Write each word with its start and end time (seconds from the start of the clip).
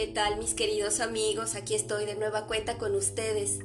¿Qué 0.00 0.06
tal 0.06 0.38
mis 0.38 0.54
queridos 0.54 0.98
amigos? 1.00 1.54
Aquí 1.54 1.74
estoy 1.74 2.06
de 2.06 2.14
nueva 2.14 2.46
cuenta 2.46 2.78
con 2.78 2.94
ustedes, 2.94 3.58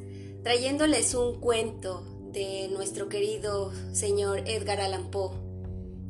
trayéndoles 0.43 1.15
un 1.15 1.39
cuento 1.39 2.03
de 2.33 2.67
nuestro 2.73 3.07
querido 3.07 3.71
señor 3.93 4.39
Edgar 4.45 4.81
Allan 4.81 5.11
Poe. 5.11 5.31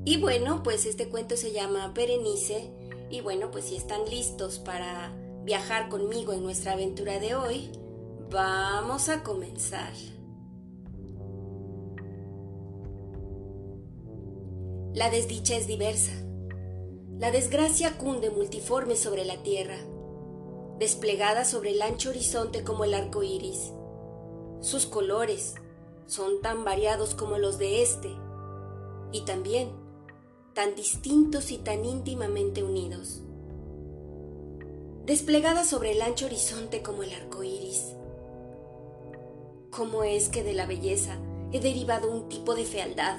Y 0.04 0.18
bueno, 0.18 0.64
pues 0.64 0.88
este 0.88 1.10
cuento 1.10 1.38
se 1.38 1.52
llama 1.52 1.90
Berenice 1.90 2.72
y 3.12 3.22
bueno, 3.22 3.52
pues 3.52 3.66
si 3.66 3.76
están 3.76 4.10
listos 4.10 4.58
para 4.58 5.14
viajar 5.44 5.90
conmigo 5.90 6.34
en 6.34 6.42
nuestra 6.42 6.72
aventura 6.72 7.20
de 7.20 7.36
hoy, 7.36 7.70
vamos 8.32 9.10
a 9.10 9.22
comenzar. 9.22 9.94
La 14.96 15.12
desdicha 15.12 15.56
es 15.56 15.68
diversa. 15.68 16.14
La 17.20 17.30
desgracia 17.30 18.00
cunde 18.00 18.32
multiforme 18.32 18.96
sobre 18.96 19.24
la 19.24 19.44
tierra 19.44 19.78
desplegada 20.80 21.46
sobre 21.46 21.72
el 21.72 21.82
ancho 21.82 22.10
horizonte 22.10 22.64
como 22.64 22.84
el 22.84 22.94
arco 22.94 23.24
iris. 23.24 23.72
Sus 24.60 24.86
colores 24.86 25.56
son 26.08 26.42
tan 26.42 26.66
variados 26.66 27.16
como 27.16 27.38
los 27.38 27.58
de 27.58 27.82
este, 27.82 28.10
y 29.12 29.22
también 29.22 29.70
tan 30.54 30.76
distintos 30.76 31.52
y 31.52 31.58
tan 31.58 31.86
íntimamente 31.86 32.64
unidos. 32.64 33.22
Desplegada 35.06 35.64
sobre 35.64 35.92
el 35.92 36.02
ancho 36.02 36.26
horizonte 36.26 36.82
como 36.82 37.04
el 37.04 37.14
arco 37.14 37.44
iris. 37.44 37.96
¿Cómo 39.70 40.04
es 40.04 40.30
que 40.30 40.44
de 40.44 40.54
la 40.54 40.66
belleza 40.66 41.18
he 41.52 41.60
derivado 41.60 42.10
un 42.10 42.28
tipo 42.28 42.56
de 42.56 42.66
fealdad? 42.66 43.18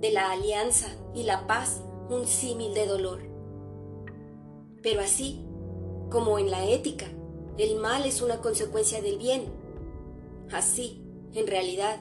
De 0.00 0.10
la 0.10 0.32
alianza 0.32 0.88
y 1.14 1.22
la 1.22 1.46
paz 1.46 1.80
un 2.10 2.26
símil 2.26 2.74
de 2.74 2.86
dolor. 2.86 3.20
Pero 4.82 5.00
así, 5.00 5.46
como 6.12 6.38
en 6.38 6.50
la 6.50 6.68
ética, 6.68 7.06
el 7.56 7.76
mal 7.76 8.04
es 8.04 8.20
una 8.20 8.42
consecuencia 8.42 9.00
del 9.00 9.16
bien. 9.16 9.46
Así, 10.52 11.02
en 11.32 11.46
realidad, 11.46 12.00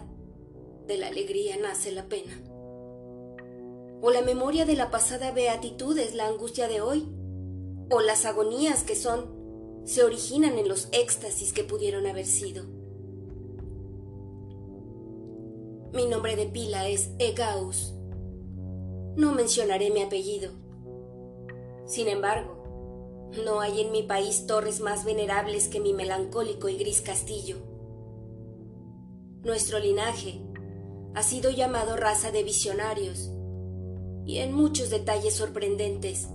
de 0.85 0.97
la 0.97 1.07
alegría 1.07 1.55
nace 1.57 1.93
la 1.93 2.09
pena. 2.09 2.43
O 4.01 4.11
la 4.11 4.21
memoria 4.21 4.65
de 4.65 4.75
la 4.75 4.91
pasada 4.91 5.31
beatitud 5.31 5.97
es 5.97 6.13
la 6.13 6.27
angustia 6.27 6.67
de 6.67 6.81
hoy. 6.81 7.07
O 7.89 8.01
las 8.01 8.25
agonías 8.25 8.83
que 8.83 8.95
son 8.95 9.39
se 9.85 10.03
originan 10.03 10.59
en 10.59 10.67
los 10.67 10.89
éxtasis 10.91 11.53
que 11.53 11.63
pudieron 11.63 12.05
haber 12.05 12.25
sido. 12.25 12.65
Mi 15.93 16.05
nombre 16.05 16.35
de 16.35 16.47
pila 16.47 16.89
es 16.89 17.11
Egaus. 17.17 17.93
No 19.15 19.31
mencionaré 19.33 19.89
mi 19.89 20.01
apellido. 20.01 20.51
Sin 21.85 22.07
embargo, 22.07 22.60
no 23.45 23.61
hay 23.61 23.81
en 23.81 23.91
mi 23.91 24.03
país 24.03 24.45
torres 24.45 24.81
más 24.81 25.05
venerables 25.05 25.67
que 25.67 25.79
mi 25.79 25.93
melancólico 25.93 26.67
y 26.67 26.75
gris 26.75 27.01
castillo. 27.01 27.57
Nuestro 29.43 29.79
linaje 29.79 30.41
ha 31.15 31.23
sido 31.23 31.49
llamado 31.49 31.95
raza 31.95 32.31
de 32.31 32.43
visionarios, 32.43 33.31
y 34.25 34.39
en 34.39 34.53
muchos 34.53 34.89
detalles 34.89 35.33
sorprendentes, 35.33 36.27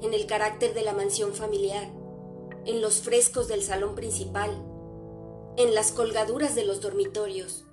en 0.00 0.14
el 0.14 0.26
carácter 0.26 0.74
de 0.74 0.82
la 0.82 0.92
mansión 0.92 1.34
familiar, 1.34 1.88
en 2.66 2.80
los 2.80 3.00
frescos 3.00 3.48
del 3.48 3.62
salón 3.62 3.94
principal, 3.94 4.50
en 5.56 5.74
las 5.74 5.92
colgaduras 5.92 6.54
de 6.54 6.64
los 6.64 6.80
dormitorios, 6.80 7.64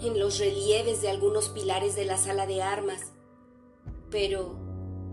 en 0.00 0.18
los 0.18 0.38
relieves 0.38 1.02
de 1.02 1.10
algunos 1.10 1.48
pilares 1.48 1.96
de 1.96 2.04
la 2.04 2.16
sala 2.16 2.46
de 2.46 2.62
armas, 2.62 3.12
pero 4.10 4.56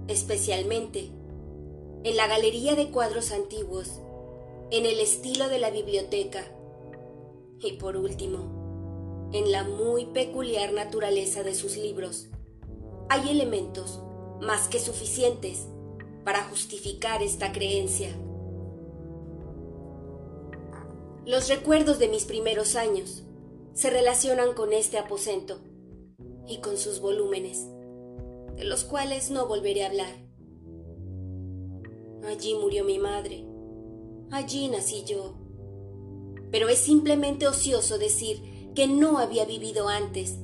especialmente 0.08 1.12
en 2.04 2.18
la 2.18 2.28
galería 2.28 2.76
de 2.76 2.92
cuadros 2.92 3.32
antiguos, 3.32 4.02
en 4.72 4.86
el 4.86 5.00
estilo 5.00 5.48
de 5.48 5.60
la 5.60 5.70
biblioteca 5.70 6.44
y 7.62 7.74
por 7.74 7.96
último, 7.96 9.30
en 9.32 9.52
la 9.52 9.64
muy 9.64 10.08
peculiar 10.08 10.74
naturaleza 10.74 11.44
de 11.44 11.56
sus 11.56 11.78
libros. 11.78 12.28
Hay 13.10 13.30
elementos 13.30 14.02
más 14.42 14.68
que 14.68 14.80
suficientes 14.80 15.68
para 16.26 16.44
justificar 16.44 17.24
esta 17.24 17.52
creencia. 17.54 18.10
Los 21.26 21.48
recuerdos 21.48 22.00
de 22.00 22.10
mis 22.10 22.26
primeros 22.26 22.76
años 22.76 23.24
se 23.74 23.90
relacionan 23.90 24.54
con 24.54 24.74
este 24.74 24.98
aposento 24.98 25.60
y 26.48 26.60
con 26.60 26.78
sus 26.78 27.00
volúmenes, 27.00 27.66
de 28.58 28.66
los 28.66 28.84
cuales 28.84 29.32
no 29.32 29.48
volveré 29.48 29.84
a 29.84 29.88
hablar. 29.88 30.33
Allí 32.26 32.56
murió 32.56 32.86
mi 32.86 33.00
madre. 33.00 33.46
Allí 34.32 34.70
nací 34.70 35.04
yo. 35.06 35.36
Pero 36.52 36.70
es 36.70 36.80
simplemente 36.80 37.48
ocioso 37.48 37.98
decir 37.98 38.72
que 38.74 38.88
no 38.88 39.18
había 39.18 39.46
vivido 39.46 39.90
antes, 39.90 40.40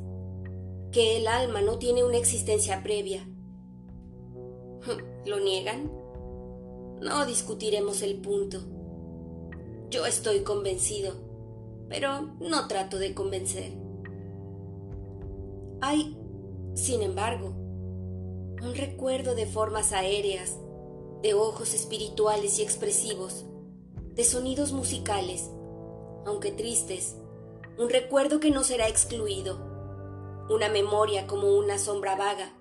que 0.92 1.18
el 1.18 1.28
alma 1.28 1.62
no 1.62 1.78
tiene 1.78 2.04
una 2.04 2.18
existencia 2.18 2.84
previa. 2.84 3.28
¿Lo 5.26 5.40
niegan? 5.40 5.92
No 7.02 7.26
discutiremos 7.26 8.02
el 8.02 8.20
punto. 8.20 8.60
Yo 9.90 10.06
estoy 10.06 10.42
convencido, 10.42 11.14
pero 11.88 12.36
no 12.40 12.68
trato 12.68 13.00
de 13.00 13.14
convencer. 13.14 13.72
Hay, 15.82 16.18
sin 16.74 17.02
embargo, 17.02 17.56
un 18.62 18.76
recuerdo 18.76 19.34
de 19.34 19.46
formas 19.46 19.94
aéreas 19.94 20.60
de 21.22 21.34
ojos 21.34 21.74
espirituales 21.74 22.60
y 22.60 22.64
expresivos, 22.64 23.46
de 24.14 24.24
sonidos 24.24 24.72
musicales, 24.72 25.50
aunque 26.26 26.52
tristes, 26.52 27.16
un 27.78 27.90
recuerdo 27.90 28.40
que 28.40 28.52
no 28.52 28.64
será 28.64 28.88
excluido, 28.88 29.58
una 30.50 30.70
memoria 30.70 31.28
como 31.28 31.58
una 31.58 31.78
sombra 31.78 32.16
vaga, 32.16 32.54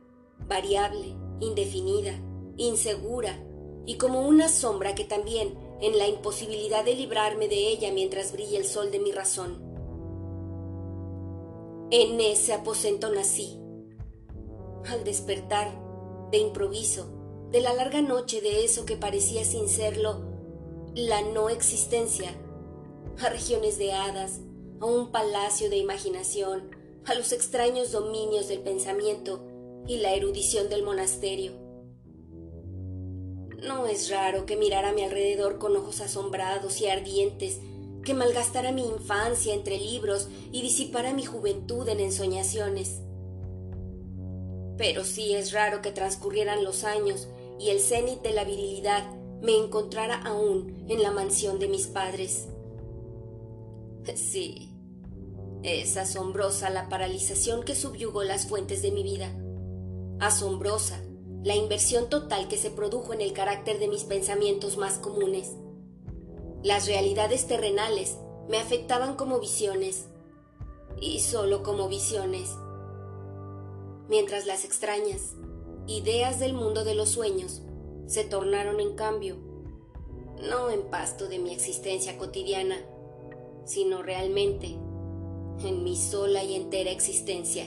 variable, 0.47 1.17
indefinida, 1.41 2.21
insegura, 2.57 3.45
y 3.87 3.97
como 3.97 4.21
una 4.21 4.49
sombra 4.49 4.95
que 4.95 5.05
también, 5.05 5.59
en 5.81 5.97
la 5.97 6.07
imposibilidad 6.07 6.85
de 6.85 6.95
librarme 6.95 7.49
de 7.49 7.69
ella 7.69 7.91
mientras 7.93 8.33
brilla 8.33 8.59
el 8.59 8.67
sol 8.67 8.91
de 8.91 8.99
mi 8.99 9.13
razón. 9.13 9.63
En 11.91 12.21
ese 12.21 12.53
aposento 12.53 13.11
nací. 13.11 13.59
Al 14.91 15.05
despertar, 15.05 15.73
de 16.31 16.39
improviso, 16.39 17.18
de 17.51 17.61
la 17.61 17.73
larga 17.73 18.03
noche 18.03 18.41
de 18.41 18.65
eso 18.65 18.85
que 18.85 18.97
parecía 18.97 19.45
sin 19.45 19.69
serlo 19.69 20.29
la 20.95 21.23
no 21.23 21.49
existencia, 21.49 22.35
a 23.21 23.29
regiones 23.29 23.79
de 23.79 23.93
hadas, 23.93 24.41
a 24.81 24.87
un 24.87 25.11
palacio 25.13 25.71
de 25.71 25.77
imaginación, 25.77 26.71
a 27.07 27.15
los 27.15 27.33
extraños 27.33 27.93
dominios 27.93 28.49
del 28.49 28.61
pensamiento 28.61 29.47
y 29.87 29.99
la 29.99 30.13
erudición 30.13 30.69
del 30.69 30.83
monasterio. 30.83 31.53
No 33.63 33.87
es 33.87 34.11
raro 34.11 34.45
que 34.45 34.57
mirara 34.57 34.91
a 34.91 34.93
mi 34.93 35.03
alrededor 35.03 35.59
con 35.59 35.77
ojos 35.77 36.01
asombrados 36.01 36.81
y 36.81 36.87
ardientes, 36.87 37.61
que 38.05 38.15
malgastara 38.15 38.73
mi 38.73 38.87
infancia 38.87 39.55
entre 39.55 39.79
libros 39.79 40.29
y 40.53 40.63
disipara 40.63 41.15
mi 41.15 41.25
juventud 41.25 41.89
en 41.89 42.01
ensoñaciones. 42.01 43.01
Pero 44.77 45.05
sí 45.05 45.35
es 45.35 45.53
raro 45.53 45.83
que 45.83 45.91
transcurrieran 45.91 46.63
los 46.63 46.85
años 46.85 47.29
y 47.59 47.71
el 47.71 47.81
cenit 47.81 48.23
de 48.23 48.33
la 48.33 48.45
virilidad 48.45 49.11
me 49.43 49.57
encontrara 49.57 50.23
aún 50.23 50.85
en 50.89 51.03
la 51.03 51.11
mansión 51.11 51.59
de 51.59 51.69
mis 51.69 51.87
padres. 51.87 52.49
Sí, 54.15 54.71
es 55.63 55.97
asombrosa 55.97 56.71
la 56.71 56.89
paralización 56.89 57.63
que 57.63 57.75
subyugó 57.75 58.25
las 58.25 58.47
fuentes 58.47 58.83
de 58.83 58.91
mi 58.91 59.03
vida. 59.03 59.33
Asombrosa 60.21 61.03
la 61.45 61.55
inversión 61.55 62.09
total 62.09 62.49
que 62.49 62.57
se 62.57 62.71
produjo 62.71 63.13
en 63.13 63.21
el 63.21 63.33
carácter 63.33 63.79
de 63.79 63.89
mis 63.89 64.05
pensamientos 64.05 64.77
más 64.77 64.99
comunes. 64.99 65.55
Las 66.63 66.87
realidades 66.87 67.47
terrenales 67.47 68.19
me 68.49 68.59
afectaban 68.59 69.15
como 69.15 69.39
visiones, 69.39 70.07
y 71.01 71.21
solo 71.21 71.63
como 71.63 71.89
visiones, 71.89 72.51
mientras 74.09 74.47
las 74.47 74.65
extrañas, 74.65 75.37
ideas 75.89 76.39
del 76.39 76.53
mundo 76.53 76.85
de 76.85 76.95
los 76.95 77.09
sueños 77.09 77.63
se 78.07 78.25
tornaron 78.25 78.81
en 78.81 78.95
cambio 78.95 79.49
no 80.43 80.71
en 80.71 80.83
pasto 80.83 81.29
de 81.29 81.39
mi 81.39 81.53
existencia 81.53 82.17
cotidiana, 82.17 82.77
sino 83.65 84.03
realmente 84.03 84.69
en 85.65 85.83
mi 85.83 85.97
sola 85.97 86.45
y 86.45 86.55
entera 86.55 86.91
existencia. 86.91 87.65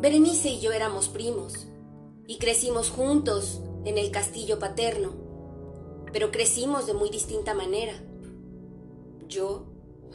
Berenice 0.00 0.50
y 0.50 0.60
yo 0.60 0.72
éramos 0.72 1.08
primos 1.08 1.66
y 2.26 2.38
crecimos 2.38 2.90
juntos 2.90 3.60
en 3.84 3.96
el 3.96 4.10
castillo 4.10 4.58
paterno, 4.58 5.12
pero 6.12 6.30
crecimos 6.30 6.86
de 6.86 6.94
muy 6.94 7.10
distinta 7.10 7.54
manera. 7.54 7.94
Yo, 9.28 9.66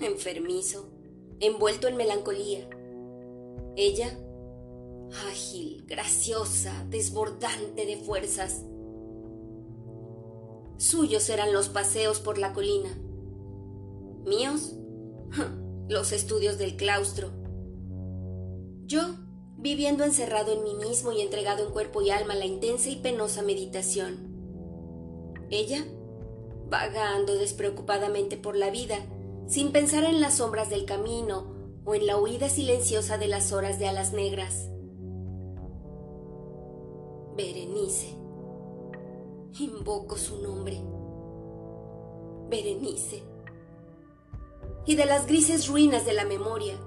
enfermizo, 0.01 0.85
envuelto 1.39 1.87
en 1.87 1.95
melancolía. 1.95 2.69
Ella, 3.75 4.19
ágil, 5.29 5.85
graciosa, 5.87 6.85
desbordante 6.89 7.85
de 7.85 7.97
fuerzas, 7.97 8.63
Suyos 10.79 11.29
eran 11.29 11.51
los 11.51 11.67
paseos 11.67 12.21
por 12.21 12.37
la 12.37 12.53
colina. 12.53 12.97
Míos, 14.25 14.75
los 15.89 16.13
estudios 16.13 16.57
del 16.57 16.77
claustro. 16.77 17.31
Yo, 18.85 19.01
viviendo 19.57 20.05
encerrado 20.05 20.53
en 20.53 20.63
mí 20.63 20.75
mismo 20.75 21.11
y 21.11 21.19
entregado 21.19 21.67
en 21.67 21.73
cuerpo 21.73 22.01
y 22.01 22.11
alma 22.11 22.33
a 22.33 22.37
la 22.37 22.45
intensa 22.45 22.89
y 22.89 22.95
penosa 22.95 23.41
meditación. 23.41 24.29
Ella, 25.49 25.83
vagando 26.69 27.35
despreocupadamente 27.35 28.37
por 28.37 28.55
la 28.55 28.69
vida, 28.69 28.99
sin 29.49 29.73
pensar 29.73 30.05
en 30.05 30.21
las 30.21 30.37
sombras 30.37 30.69
del 30.69 30.85
camino 30.85 31.81
o 31.83 31.93
en 31.93 32.07
la 32.07 32.15
huida 32.15 32.47
silenciosa 32.47 33.17
de 33.17 33.27
las 33.27 33.51
horas 33.51 33.79
de 33.79 33.89
alas 33.89 34.13
negras. 34.13 34.69
Berenice. 37.39 38.17
Invoco 39.59 40.17
su 40.17 40.41
nombre. 40.41 40.77
Berenice. 42.49 43.23
Y 44.85 44.95
de 44.95 45.05
las 45.05 45.25
grises 45.25 45.69
ruinas 45.69 46.05
de 46.05 46.11
la 46.11 46.25
memoria, 46.25 46.77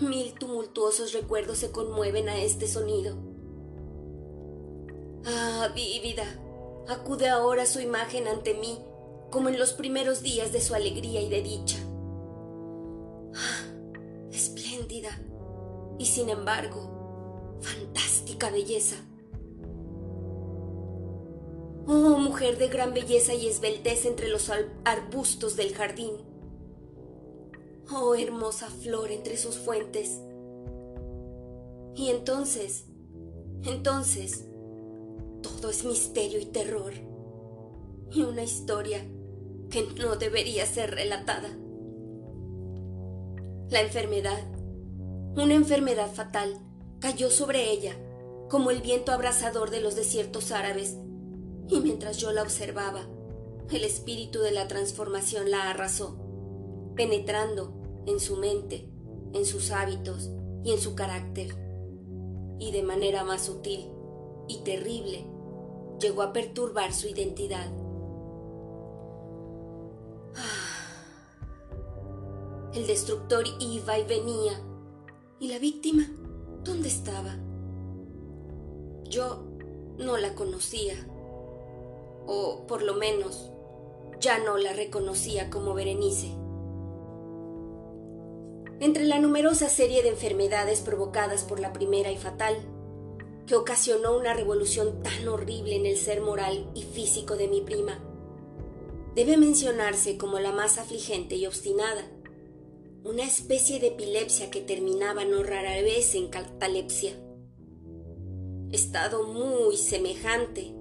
mil 0.00 0.32
tumultuosos 0.32 1.12
recuerdos 1.12 1.58
se 1.58 1.72
conmueven 1.72 2.30
a 2.30 2.38
este 2.38 2.66
sonido. 2.66 3.18
Ah, 5.26 5.68
vívida, 5.74 6.24
acude 6.88 7.28
ahora 7.28 7.66
su 7.66 7.80
imagen 7.80 8.28
ante 8.28 8.54
mí, 8.54 8.78
como 9.30 9.50
en 9.50 9.58
los 9.58 9.74
primeros 9.74 10.22
días 10.22 10.52
de 10.52 10.62
su 10.62 10.74
alegría 10.74 11.20
y 11.20 11.28
de 11.28 11.42
dicha. 11.42 11.78
Ah, 13.34 14.30
espléndida 14.32 15.20
y 15.98 16.06
sin 16.06 16.30
embargo, 16.30 17.58
fantástica 17.60 18.48
belleza. 18.48 18.96
Oh, 21.88 22.18
mujer 22.18 22.58
de 22.58 22.66
gran 22.66 22.92
belleza 22.92 23.32
y 23.32 23.46
esbeltez 23.46 24.06
entre 24.06 24.28
los 24.28 24.50
arbustos 24.84 25.54
del 25.54 25.72
jardín. 25.72 26.14
Oh, 27.92 28.16
hermosa 28.16 28.68
flor 28.68 29.12
entre 29.12 29.36
sus 29.36 29.56
fuentes. 29.56 30.20
Y 31.94 32.10
entonces, 32.10 32.86
entonces, 33.62 34.46
todo 35.42 35.70
es 35.70 35.84
misterio 35.84 36.40
y 36.40 36.46
terror. 36.46 36.92
Y 38.10 38.22
una 38.22 38.42
historia 38.42 39.06
que 39.70 39.86
no 39.96 40.16
debería 40.16 40.66
ser 40.66 40.92
relatada. 40.92 41.56
La 43.70 43.80
enfermedad, 43.80 44.42
una 45.36 45.54
enfermedad 45.54 46.12
fatal, 46.12 46.58
cayó 46.98 47.30
sobre 47.30 47.70
ella 47.70 47.94
como 48.48 48.72
el 48.72 48.80
viento 48.80 49.12
abrasador 49.12 49.70
de 49.70 49.80
los 49.80 49.94
desiertos 49.94 50.50
árabes 50.50 50.96
y 51.68 51.80
mientras 51.80 52.18
yo 52.18 52.32
la 52.32 52.42
observaba, 52.42 53.06
el 53.70 53.84
espíritu 53.84 54.40
de 54.40 54.52
la 54.52 54.68
transformación 54.68 55.50
la 55.50 55.70
arrasó, 55.70 56.16
penetrando 56.94 57.72
en 58.06 58.20
su 58.20 58.36
mente, 58.36 58.88
en 59.32 59.44
sus 59.44 59.70
hábitos 59.70 60.30
y 60.62 60.72
en 60.72 60.78
su 60.78 60.94
carácter, 60.94 61.54
y 62.58 62.70
de 62.70 62.82
manera 62.82 63.24
más 63.24 63.46
sutil 63.46 63.90
y 64.48 64.62
terrible 64.62 65.26
llegó 66.00 66.22
a 66.22 66.32
perturbar 66.32 66.92
su 66.92 67.08
identidad. 67.08 67.66
El 72.74 72.86
destructor 72.86 73.44
iba 73.58 73.98
y 73.98 74.04
venía, 74.04 74.60
y 75.40 75.48
la 75.48 75.58
víctima, 75.58 76.06
¿dónde 76.62 76.88
estaba? 76.88 77.36
Yo 79.04 79.44
no 79.98 80.16
la 80.18 80.34
conocía 80.34 80.94
o 82.26 82.66
por 82.66 82.82
lo 82.82 82.94
menos 82.94 83.50
ya 84.20 84.38
no 84.38 84.56
la 84.56 84.72
reconocía 84.72 85.50
como 85.50 85.74
Berenice. 85.74 86.34
Entre 88.80 89.04
la 89.04 89.18
numerosa 89.20 89.68
serie 89.68 90.02
de 90.02 90.10
enfermedades 90.10 90.80
provocadas 90.80 91.44
por 91.44 91.60
la 91.60 91.72
primera 91.72 92.10
y 92.10 92.16
fatal, 92.16 92.56
que 93.46 93.54
ocasionó 93.54 94.16
una 94.16 94.34
revolución 94.34 95.02
tan 95.02 95.28
horrible 95.28 95.76
en 95.76 95.86
el 95.86 95.96
ser 95.96 96.20
moral 96.20 96.70
y 96.74 96.82
físico 96.82 97.36
de 97.36 97.48
mi 97.48 97.60
prima, 97.60 98.02
debe 99.14 99.36
mencionarse 99.36 100.18
como 100.18 100.38
la 100.40 100.52
más 100.52 100.78
afligente 100.78 101.36
y 101.36 101.46
obstinada, 101.46 102.10
una 103.02 103.24
especie 103.24 103.78
de 103.78 103.88
epilepsia 103.88 104.50
que 104.50 104.60
terminaba 104.60 105.24
no 105.24 105.42
rara 105.42 105.80
vez 105.80 106.14
en 106.14 106.28
catalepsia. 106.28 107.12
Estado 108.72 109.22
muy 109.22 109.76
semejante 109.76 110.75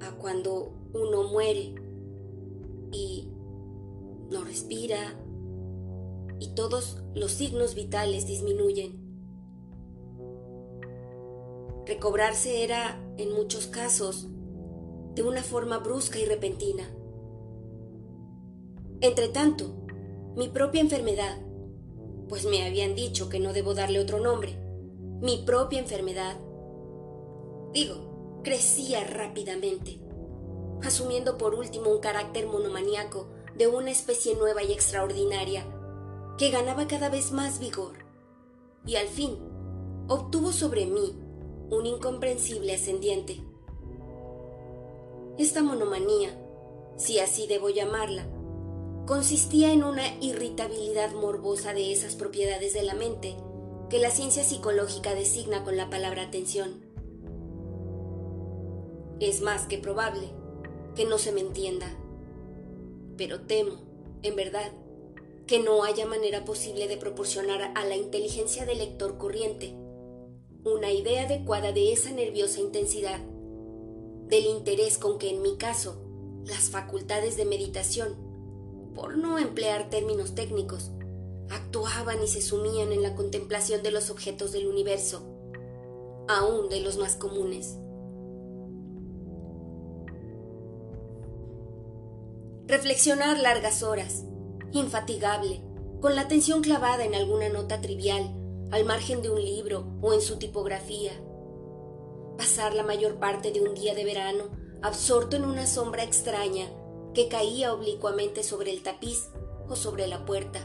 a 0.00 0.12
cuando 0.12 0.72
uno 0.92 1.24
muere 1.24 1.74
y 2.92 3.28
no 4.30 4.44
respira 4.44 5.14
y 6.38 6.48
todos 6.48 7.02
los 7.14 7.32
signos 7.32 7.74
vitales 7.74 8.26
disminuyen. 8.26 9.04
Recobrarse 11.86 12.64
era, 12.64 13.00
en 13.16 13.32
muchos 13.32 13.66
casos, 13.68 14.26
de 15.14 15.22
una 15.22 15.42
forma 15.42 15.78
brusca 15.78 16.18
y 16.18 16.24
repentina. 16.24 16.90
Entretanto, 19.00 19.86
mi 20.36 20.48
propia 20.48 20.80
enfermedad, 20.80 21.38
pues 22.28 22.44
me 22.44 22.66
habían 22.66 22.94
dicho 22.94 23.28
que 23.28 23.38
no 23.38 23.52
debo 23.52 23.74
darle 23.74 24.00
otro 24.00 24.20
nombre, 24.20 24.58
mi 25.20 25.38
propia 25.46 25.78
enfermedad, 25.78 26.38
digo, 27.72 28.15
crecía 28.46 29.02
rápidamente, 29.02 29.98
asumiendo 30.80 31.36
por 31.36 31.56
último 31.56 31.90
un 31.90 31.98
carácter 31.98 32.46
monomaniaco 32.46 33.26
de 33.56 33.66
una 33.66 33.90
especie 33.90 34.36
nueva 34.36 34.62
y 34.62 34.70
extraordinaria, 34.70 35.66
que 36.38 36.50
ganaba 36.50 36.86
cada 36.86 37.08
vez 37.08 37.32
más 37.32 37.58
vigor, 37.58 37.94
y 38.86 38.94
al 38.94 39.08
fin 39.08 39.36
obtuvo 40.06 40.52
sobre 40.52 40.86
mí 40.86 41.18
un 41.70 41.86
incomprensible 41.86 42.72
ascendiente. 42.72 43.42
Esta 45.38 45.64
monomanía, 45.64 46.30
si 46.96 47.18
así 47.18 47.48
debo 47.48 47.68
llamarla, 47.68 48.28
consistía 49.06 49.72
en 49.72 49.82
una 49.82 50.06
irritabilidad 50.20 51.10
morbosa 51.14 51.74
de 51.74 51.90
esas 51.90 52.14
propiedades 52.14 52.74
de 52.74 52.84
la 52.84 52.94
mente 52.94 53.34
que 53.90 53.98
la 53.98 54.12
ciencia 54.12 54.44
psicológica 54.44 55.16
designa 55.16 55.64
con 55.64 55.76
la 55.76 55.90
palabra 55.90 56.22
atención. 56.22 56.85
Es 59.20 59.40
más 59.40 59.66
que 59.66 59.78
probable 59.78 60.30
que 60.94 61.04
no 61.04 61.18
se 61.18 61.32
me 61.32 61.40
entienda. 61.40 61.96
Pero 63.16 63.42
temo, 63.42 63.80
en 64.22 64.36
verdad, 64.36 64.72
que 65.46 65.60
no 65.60 65.84
haya 65.84 66.06
manera 66.06 66.44
posible 66.44 66.88
de 66.88 66.96
proporcionar 66.96 67.72
a 67.74 67.84
la 67.84 67.96
inteligencia 67.96 68.66
del 68.66 68.78
lector 68.78 69.18
corriente 69.18 69.74
una 70.66 70.90
idea 70.90 71.22
adecuada 71.22 71.70
de 71.70 71.92
esa 71.92 72.10
nerviosa 72.10 72.60
intensidad, 72.60 73.20
del 74.28 74.46
interés 74.46 74.98
con 74.98 75.18
que 75.18 75.30
en 75.30 75.40
mi 75.40 75.56
caso 75.56 76.02
las 76.44 76.70
facultades 76.70 77.36
de 77.36 77.44
meditación, 77.44 78.16
por 78.92 79.16
no 79.16 79.38
emplear 79.38 79.90
términos 79.90 80.34
técnicos, 80.34 80.90
actuaban 81.50 82.20
y 82.22 82.26
se 82.26 82.42
sumían 82.42 82.90
en 82.90 83.02
la 83.02 83.14
contemplación 83.14 83.84
de 83.84 83.92
los 83.92 84.10
objetos 84.10 84.50
del 84.50 84.66
universo, 84.66 85.22
aún 86.26 86.68
de 86.68 86.80
los 86.80 86.96
más 86.96 87.14
comunes. 87.14 87.76
Reflexionar 92.66 93.38
largas 93.38 93.84
horas, 93.84 94.24
infatigable, 94.72 95.62
con 96.00 96.16
la 96.16 96.22
atención 96.22 96.62
clavada 96.62 97.04
en 97.04 97.14
alguna 97.14 97.48
nota 97.48 97.80
trivial, 97.80 98.34
al 98.72 98.84
margen 98.84 99.22
de 99.22 99.30
un 99.30 99.40
libro 99.40 99.86
o 100.02 100.12
en 100.12 100.20
su 100.20 100.36
tipografía. 100.38 101.12
Pasar 102.36 102.74
la 102.74 102.82
mayor 102.82 103.20
parte 103.20 103.52
de 103.52 103.60
un 103.60 103.74
día 103.74 103.94
de 103.94 104.04
verano 104.04 104.44
absorto 104.82 105.36
en 105.36 105.44
una 105.44 105.64
sombra 105.66 106.02
extraña 106.02 106.68
que 107.14 107.28
caía 107.28 107.72
oblicuamente 107.72 108.42
sobre 108.42 108.72
el 108.72 108.82
tapiz 108.82 109.28
o 109.68 109.76
sobre 109.76 110.08
la 110.08 110.26
puerta. 110.26 110.60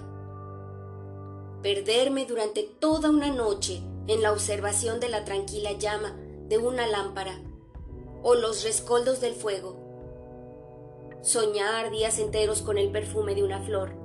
Perderme 1.61 2.25
durante 2.25 2.63
toda 2.63 3.11
una 3.11 3.31
noche 3.31 3.83
en 4.07 4.23
la 4.23 4.31
observación 4.31 4.99
de 4.99 5.09
la 5.09 5.23
tranquila 5.23 5.73
llama 5.73 6.17
de 6.47 6.57
una 6.57 6.87
lámpara 6.87 7.39
o 8.23 8.33
los 8.33 8.63
rescoldos 8.63 9.21
del 9.21 9.35
fuego 9.35 9.80
soñar 11.21 11.91
días 11.91 12.19
enteros 12.19 12.61
con 12.61 12.77
el 12.77 12.91
perfume 12.91 13.35
de 13.35 13.43
una 13.43 13.61
flor, 13.61 13.95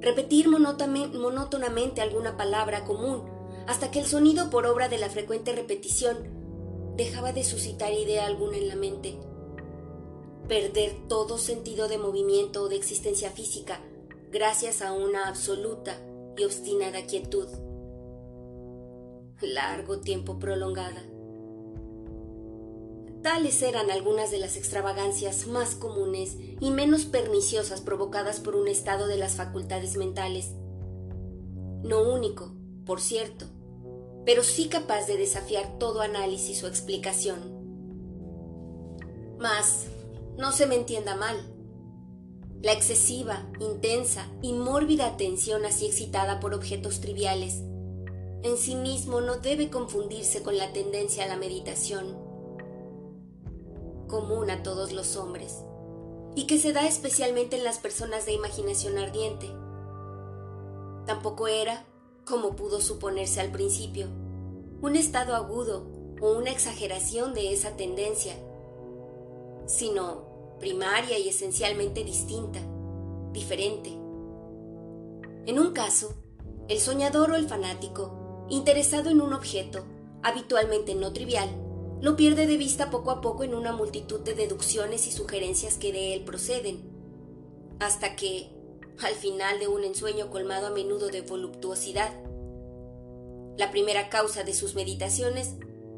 repetir 0.00 0.48
monótonamente 0.48 2.00
alguna 2.00 2.36
palabra 2.36 2.84
común 2.84 3.24
hasta 3.66 3.90
que 3.90 4.00
el 4.00 4.06
sonido 4.06 4.50
por 4.50 4.66
obra 4.66 4.88
de 4.88 4.98
la 4.98 5.10
frecuente 5.10 5.52
repetición 5.52 6.94
dejaba 6.96 7.32
de 7.32 7.44
suscitar 7.44 7.92
idea 7.92 8.26
alguna 8.26 8.56
en 8.56 8.68
la 8.68 8.76
mente, 8.76 9.18
perder 10.48 10.96
todo 11.08 11.36
sentido 11.36 11.88
de 11.88 11.98
movimiento 11.98 12.62
o 12.62 12.68
de 12.68 12.76
existencia 12.76 13.30
física 13.30 13.80
gracias 14.30 14.82
a 14.82 14.92
una 14.92 15.28
absoluta 15.28 16.00
y 16.36 16.44
obstinada 16.44 17.02
quietud. 17.06 17.48
Largo 19.40 20.00
tiempo 20.00 20.38
prolongada. 20.38 21.02
Tales 23.22 23.62
eran 23.62 23.90
algunas 23.90 24.30
de 24.30 24.38
las 24.38 24.56
extravagancias 24.56 25.46
más 25.46 25.74
comunes 25.74 26.36
y 26.60 26.70
menos 26.70 27.04
perniciosas 27.04 27.80
provocadas 27.80 28.40
por 28.40 28.54
un 28.54 28.68
estado 28.68 29.06
de 29.06 29.16
las 29.16 29.34
facultades 29.34 29.96
mentales. 29.96 30.52
No 31.82 32.02
único, 32.02 32.54
por 32.86 33.00
cierto, 33.00 33.46
pero 34.24 34.42
sí 34.42 34.68
capaz 34.68 35.06
de 35.06 35.16
desafiar 35.16 35.78
todo 35.78 36.00
análisis 36.00 36.62
o 36.62 36.68
explicación. 36.68 37.38
Mas, 39.38 39.86
no 40.36 40.52
se 40.52 40.66
me 40.66 40.74
entienda 40.74 41.16
mal. 41.16 41.36
La 42.62 42.72
excesiva, 42.72 43.46
intensa 43.60 44.26
y 44.42 44.52
mórbida 44.52 45.06
atención 45.06 45.64
así 45.64 45.86
excitada 45.86 46.40
por 46.40 46.54
objetos 46.54 47.00
triviales 47.00 47.62
en 48.42 48.56
sí 48.56 48.76
mismo 48.76 49.20
no 49.20 49.36
debe 49.36 49.68
confundirse 49.68 50.42
con 50.42 50.56
la 50.56 50.72
tendencia 50.72 51.24
a 51.24 51.26
la 51.28 51.36
meditación, 51.36 52.16
común 54.08 54.50
a 54.50 54.62
todos 54.62 54.92
los 54.92 55.16
hombres, 55.16 55.62
y 56.34 56.46
que 56.46 56.58
se 56.58 56.72
da 56.72 56.86
especialmente 56.86 57.56
en 57.56 57.64
las 57.64 57.78
personas 57.78 58.26
de 58.26 58.32
imaginación 58.32 58.98
ardiente. 58.98 59.48
Tampoco 61.06 61.46
era, 61.46 61.86
como 62.24 62.56
pudo 62.56 62.80
suponerse 62.80 63.40
al 63.40 63.52
principio, 63.52 64.08
un 64.82 64.96
estado 64.96 65.34
agudo 65.34 65.86
o 66.20 66.32
una 66.32 66.50
exageración 66.50 67.34
de 67.34 67.52
esa 67.52 67.76
tendencia, 67.76 68.34
sino 69.66 70.56
primaria 70.58 71.18
y 71.18 71.28
esencialmente 71.28 72.04
distinta, 72.04 72.60
diferente. 73.32 73.90
En 75.46 75.58
un 75.58 75.72
caso, 75.72 76.14
el 76.68 76.80
soñador 76.80 77.30
o 77.30 77.36
el 77.36 77.48
fanático, 77.48 78.46
interesado 78.48 79.10
en 79.10 79.20
un 79.20 79.32
objeto, 79.32 79.84
habitualmente 80.22 80.94
no 80.94 81.12
trivial, 81.12 81.48
lo 82.00 82.16
pierde 82.16 82.46
de 82.46 82.56
vista 82.56 82.90
poco 82.90 83.10
a 83.10 83.20
poco 83.20 83.44
en 83.44 83.54
una 83.54 83.72
multitud 83.72 84.20
de 84.20 84.34
deducciones 84.34 85.06
y 85.06 85.12
sugerencias 85.12 85.76
que 85.76 85.92
de 85.92 86.14
él 86.14 86.24
proceden, 86.24 86.80
hasta 87.80 88.16
que, 88.16 88.50
al 89.00 89.14
final 89.14 89.58
de 89.58 89.68
un 89.68 89.84
ensueño 89.84 90.30
colmado 90.30 90.68
a 90.68 90.70
menudo 90.70 91.08
de 91.08 91.22
voluptuosidad, 91.22 92.12
la 93.56 93.70
primera 93.70 94.08
causa 94.08 94.44
de 94.44 94.54
sus 94.54 94.74
meditaciones 94.74 95.54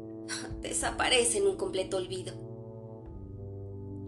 desaparece 0.61 1.37
en 1.37 1.47
un 1.47 1.57
completo 1.57 1.97
olvido. 1.97 2.33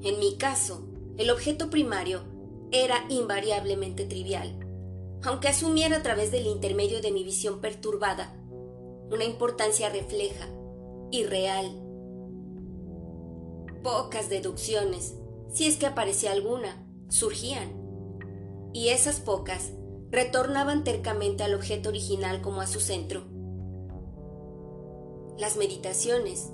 En 0.01 0.19
mi 0.19 0.38
caso, 0.38 0.88
el 1.17 1.29
objeto 1.29 1.69
primario 1.69 2.23
era 2.71 3.05
invariablemente 3.09 4.05
trivial, 4.05 4.59
aunque 5.21 5.47
asumiera 5.47 5.97
a 5.97 6.03
través 6.03 6.31
del 6.31 6.47
intermedio 6.47 7.01
de 7.01 7.12
mi 7.12 7.23
visión 7.23 7.62
perturbada 7.62 8.39
una 9.12 9.25
importancia 9.25 9.89
refleja, 9.89 10.47
irreal. 11.13 11.79
Pocas 13.84 14.29
deducciones, 14.29 15.13
si 15.53 15.67
es 15.67 15.77
que 15.77 15.86
aparecía 15.86 16.32
alguna, 16.32 16.88
surgían, 17.08 17.72
y 18.74 18.89
esas 18.89 19.20
pocas 19.20 19.74
retornaban 20.10 20.84
tercamente 20.84 21.43
al 21.43 21.53
objeto 21.53 21.89
original 21.89 22.41
como 22.41 22.62
a 22.62 22.67
su 22.67 22.79
centro. 22.79 23.25
Las 25.38 25.55
meditaciones 25.55 26.50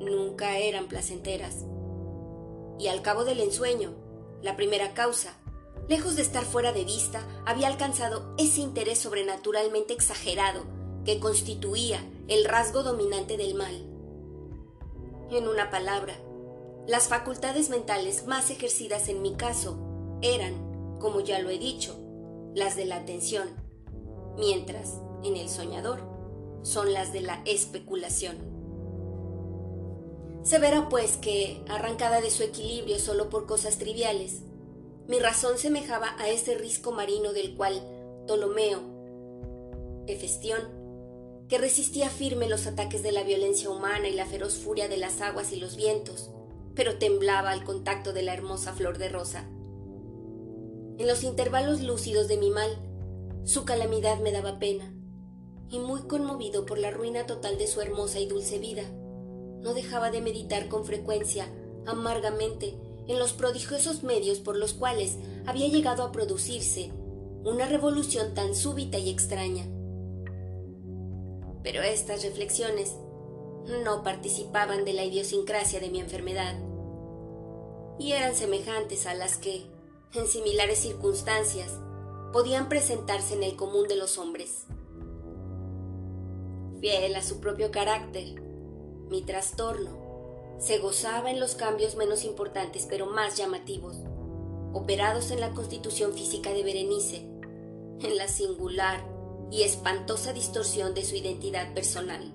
nunca 0.00 0.58
eran 0.58 0.88
placenteras 0.88 1.64
y 2.80 2.88
al 2.88 3.00
cabo 3.02 3.24
del 3.24 3.38
ensueño, 3.38 3.94
la 4.42 4.56
primera 4.56 4.94
causa, 4.94 5.38
lejos 5.88 6.16
de 6.16 6.22
estar 6.22 6.44
fuera 6.44 6.72
de 6.72 6.84
vista, 6.84 7.24
había 7.46 7.68
alcanzado 7.68 8.34
ese 8.38 8.60
interés 8.60 8.98
sobrenaturalmente 8.98 9.92
exagerado 9.92 10.73
que 11.04 11.20
constituía 11.20 12.04
el 12.28 12.44
rasgo 12.44 12.82
dominante 12.82 13.36
del 13.36 13.54
mal. 13.54 13.74
En 15.30 15.48
una 15.48 15.70
palabra, 15.70 16.14
las 16.86 17.08
facultades 17.08 17.70
mentales 17.70 18.26
más 18.26 18.50
ejercidas 18.50 19.08
en 19.08 19.22
mi 19.22 19.34
caso 19.34 19.76
eran, 20.22 20.98
como 21.00 21.20
ya 21.20 21.38
lo 21.38 21.50
he 21.50 21.58
dicho, 21.58 21.96
las 22.54 22.76
de 22.76 22.84
la 22.84 22.96
atención, 22.96 23.48
mientras, 24.36 24.94
en 25.22 25.36
el 25.36 25.48
soñador, 25.48 26.00
son 26.62 26.92
las 26.92 27.12
de 27.12 27.20
la 27.20 27.42
especulación. 27.44 28.36
Se 30.42 30.58
verá 30.58 30.88
pues 30.88 31.16
que, 31.16 31.62
arrancada 31.68 32.20
de 32.20 32.30
su 32.30 32.42
equilibrio 32.42 32.98
solo 32.98 33.30
por 33.30 33.46
cosas 33.46 33.78
triviales, 33.78 34.42
mi 35.08 35.18
razón 35.18 35.58
semejaba 35.58 36.14
a 36.18 36.28
ese 36.28 36.54
risco 36.54 36.92
marino 36.92 37.32
del 37.32 37.56
cual 37.56 37.82
Ptolomeo, 38.26 38.80
Hefestión, 40.06 40.83
que 41.48 41.58
resistía 41.58 42.08
firme 42.08 42.48
los 42.48 42.66
ataques 42.66 43.02
de 43.02 43.12
la 43.12 43.22
violencia 43.22 43.70
humana 43.70 44.08
y 44.08 44.14
la 44.14 44.26
feroz 44.26 44.54
furia 44.54 44.88
de 44.88 44.96
las 44.96 45.20
aguas 45.20 45.52
y 45.52 45.56
los 45.56 45.76
vientos, 45.76 46.30
pero 46.74 46.98
temblaba 46.98 47.50
al 47.50 47.64
contacto 47.64 48.12
de 48.12 48.22
la 48.22 48.32
hermosa 48.32 48.72
flor 48.72 48.98
de 48.98 49.08
rosa. 49.08 49.48
En 50.98 51.06
los 51.06 51.22
intervalos 51.22 51.82
lúcidos 51.82 52.28
de 52.28 52.36
mi 52.36 52.50
mal, 52.50 52.70
su 53.44 53.64
calamidad 53.64 54.20
me 54.20 54.32
daba 54.32 54.58
pena, 54.58 54.94
y 55.68 55.78
muy 55.78 56.02
conmovido 56.02 56.66
por 56.66 56.78
la 56.78 56.90
ruina 56.90 57.26
total 57.26 57.58
de 57.58 57.66
su 57.66 57.80
hermosa 57.80 58.20
y 58.20 58.26
dulce 58.26 58.58
vida, 58.58 58.84
no 59.60 59.74
dejaba 59.74 60.10
de 60.10 60.20
meditar 60.20 60.68
con 60.68 60.84
frecuencia, 60.84 61.48
amargamente, 61.86 62.78
en 63.06 63.18
los 63.18 63.32
prodigiosos 63.32 64.02
medios 64.02 64.38
por 64.38 64.56
los 64.56 64.72
cuales 64.72 65.18
había 65.46 65.68
llegado 65.68 66.04
a 66.04 66.12
producirse 66.12 66.90
una 67.44 67.66
revolución 67.66 68.32
tan 68.34 68.54
súbita 68.54 68.98
y 68.98 69.10
extraña. 69.10 69.66
Pero 71.64 71.82
estas 71.82 72.22
reflexiones 72.22 72.94
no 73.82 74.04
participaban 74.04 74.84
de 74.84 74.92
la 74.92 75.02
idiosincrasia 75.02 75.80
de 75.80 75.90
mi 75.90 75.98
enfermedad 75.98 76.54
y 77.98 78.12
eran 78.12 78.34
semejantes 78.34 79.06
a 79.06 79.14
las 79.14 79.36
que, 79.36 79.66
en 80.12 80.26
similares 80.26 80.78
circunstancias, 80.78 81.72
podían 82.32 82.68
presentarse 82.68 83.34
en 83.34 83.42
el 83.42 83.56
común 83.56 83.88
de 83.88 83.96
los 83.96 84.18
hombres. 84.18 84.66
Fiel 86.80 87.16
a 87.16 87.22
su 87.22 87.40
propio 87.40 87.70
carácter, 87.70 88.42
mi 89.08 89.22
trastorno 89.22 90.04
se 90.58 90.78
gozaba 90.78 91.30
en 91.30 91.40
los 91.40 91.54
cambios 91.54 91.96
menos 91.96 92.24
importantes 92.24 92.86
pero 92.88 93.06
más 93.06 93.36
llamativos, 93.36 93.96
operados 94.72 95.30
en 95.30 95.40
la 95.40 95.50
constitución 95.50 96.12
física 96.12 96.52
de 96.52 96.62
Berenice, 96.62 97.26
en 98.00 98.16
la 98.16 98.28
singular 98.28 99.13
y 99.50 99.62
espantosa 99.62 100.32
distorsión 100.32 100.94
de 100.94 101.04
su 101.04 101.16
identidad 101.16 101.72
personal. 101.74 102.32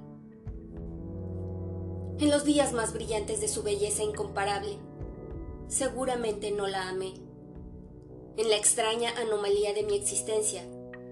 En 2.20 2.30
los 2.30 2.44
días 2.44 2.74
más 2.74 2.94
brillantes 2.94 3.40
de 3.40 3.48
su 3.48 3.64
belleza 3.64 4.04
incomparable, 4.04 4.78
seguramente 5.68 6.52
no 6.52 6.68
la 6.68 6.90
amé. 6.90 7.14
En 8.38 8.50
la 8.50 8.58
extraña 8.58 9.12
anomalía 9.18 9.74
de 9.74 9.84
mi 9.84 9.96
existencia, 9.96 10.64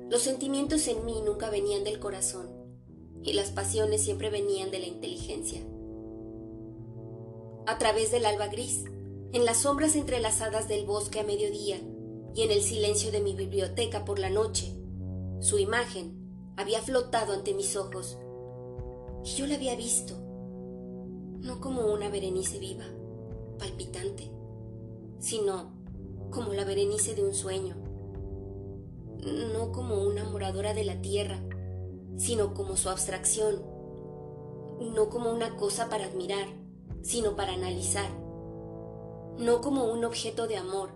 los 0.10 0.22
sentimientos 0.22 0.88
en 0.88 1.06
mí 1.06 1.22
nunca 1.26 1.50
venían 1.50 1.84
del 1.84 2.00
corazón, 2.00 2.50
y 3.24 3.34
las 3.34 3.52
pasiones 3.52 4.04
siempre 4.04 4.30
venían 4.30 4.72
de 4.72 4.80
la 4.80 4.86
inteligencia. 4.86 5.62
A 7.66 7.78
través 7.78 8.12
del 8.12 8.26
alba 8.26 8.48
gris, 8.48 8.86
en 9.34 9.44
las 9.44 9.64
sombras 9.64 9.96
entrelazadas 9.96 10.68
del 10.68 10.86
bosque 10.86 11.20
a 11.20 11.24
mediodía 11.24 11.82
y 12.34 12.44
en 12.44 12.52
el 12.52 12.62
silencio 12.62 13.12
de 13.12 13.20
mi 13.20 13.34
biblioteca 13.34 14.06
por 14.06 14.20
la 14.20 14.30
noche, 14.30 14.77
su 15.40 15.60
imagen 15.60 16.54
había 16.56 16.82
flotado 16.82 17.34
ante 17.34 17.54
mis 17.54 17.76
ojos 17.76 18.18
y 19.24 19.30
yo 19.36 19.46
la 19.46 19.56
había 19.56 19.76
visto, 19.76 20.16
no 21.42 21.60
como 21.62 21.94
una 21.94 22.10
Berenice 22.10 22.60
viva, 22.60 22.86
palpitante, 23.60 24.32
sino 25.20 25.74
como 26.32 26.54
la 26.54 26.66
Berenice 26.66 27.14
de 27.14 27.24
un 27.24 27.34
sueño, 27.34 27.76
no 29.54 29.72
como 29.72 30.04
una 30.04 30.24
moradora 30.24 30.74
de 30.74 30.86
la 30.86 31.02
tierra, 31.02 31.40
sino 32.18 32.54
como 32.54 32.78
su 32.78 32.90
abstracción, 32.90 33.62
no 34.80 35.10
como 35.10 35.32
una 35.32 35.56
cosa 35.56 35.90
para 35.90 36.06
admirar, 36.06 36.48
sino 37.02 37.36
para 37.36 37.54
analizar, 37.54 38.10
no 39.38 39.62
como 39.62 39.86
un 39.86 40.04
objeto 40.06 40.48
de 40.48 40.58
amor, 40.58 40.90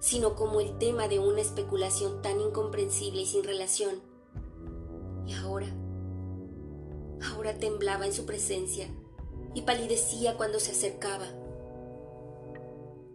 sino 0.00 0.34
como 0.34 0.60
el 0.60 0.78
tema 0.78 1.08
de 1.08 1.18
una 1.18 1.40
especulación 1.40 2.22
tan 2.22 2.40
incomprensible 2.40 3.22
y 3.22 3.26
sin 3.26 3.44
relación. 3.44 4.00
Y 5.26 5.34
ahora, 5.34 5.68
ahora 7.32 7.54
temblaba 7.54 8.06
en 8.06 8.12
su 8.12 8.24
presencia 8.24 8.88
y 9.54 9.62
palidecía 9.62 10.36
cuando 10.36 10.60
se 10.60 10.72
acercaba. 10.72 11.26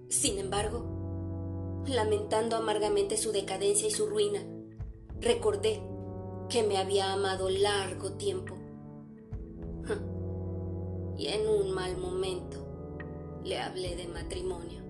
Sin 0.10 0.38
embargo, 0.38 1.84
lamentando 1.88 2.56
amargamente 2.56 3.18
su 3.18 3.32
decadencia 3.32 3.88
y 3.88 3.92
su 3.92 4.08
ruina, 4.08 4.42
recordé 5.20 5.82
que 6.50 6.64
me 6.64 6.78
había 6.78 7.14
amado 7.14 7.50
largo 7.50 8.14
tiempo. 8.14 8.56
Y 11.16 11.28
en 11.28 11.48
un 11.48 11.72
mal 11.76 11.96
momento 11.96 12.58
le 13.44 13.60
hablé 13.60 13.96
de 13.96 14.08
matrimonio. 14.08 14.82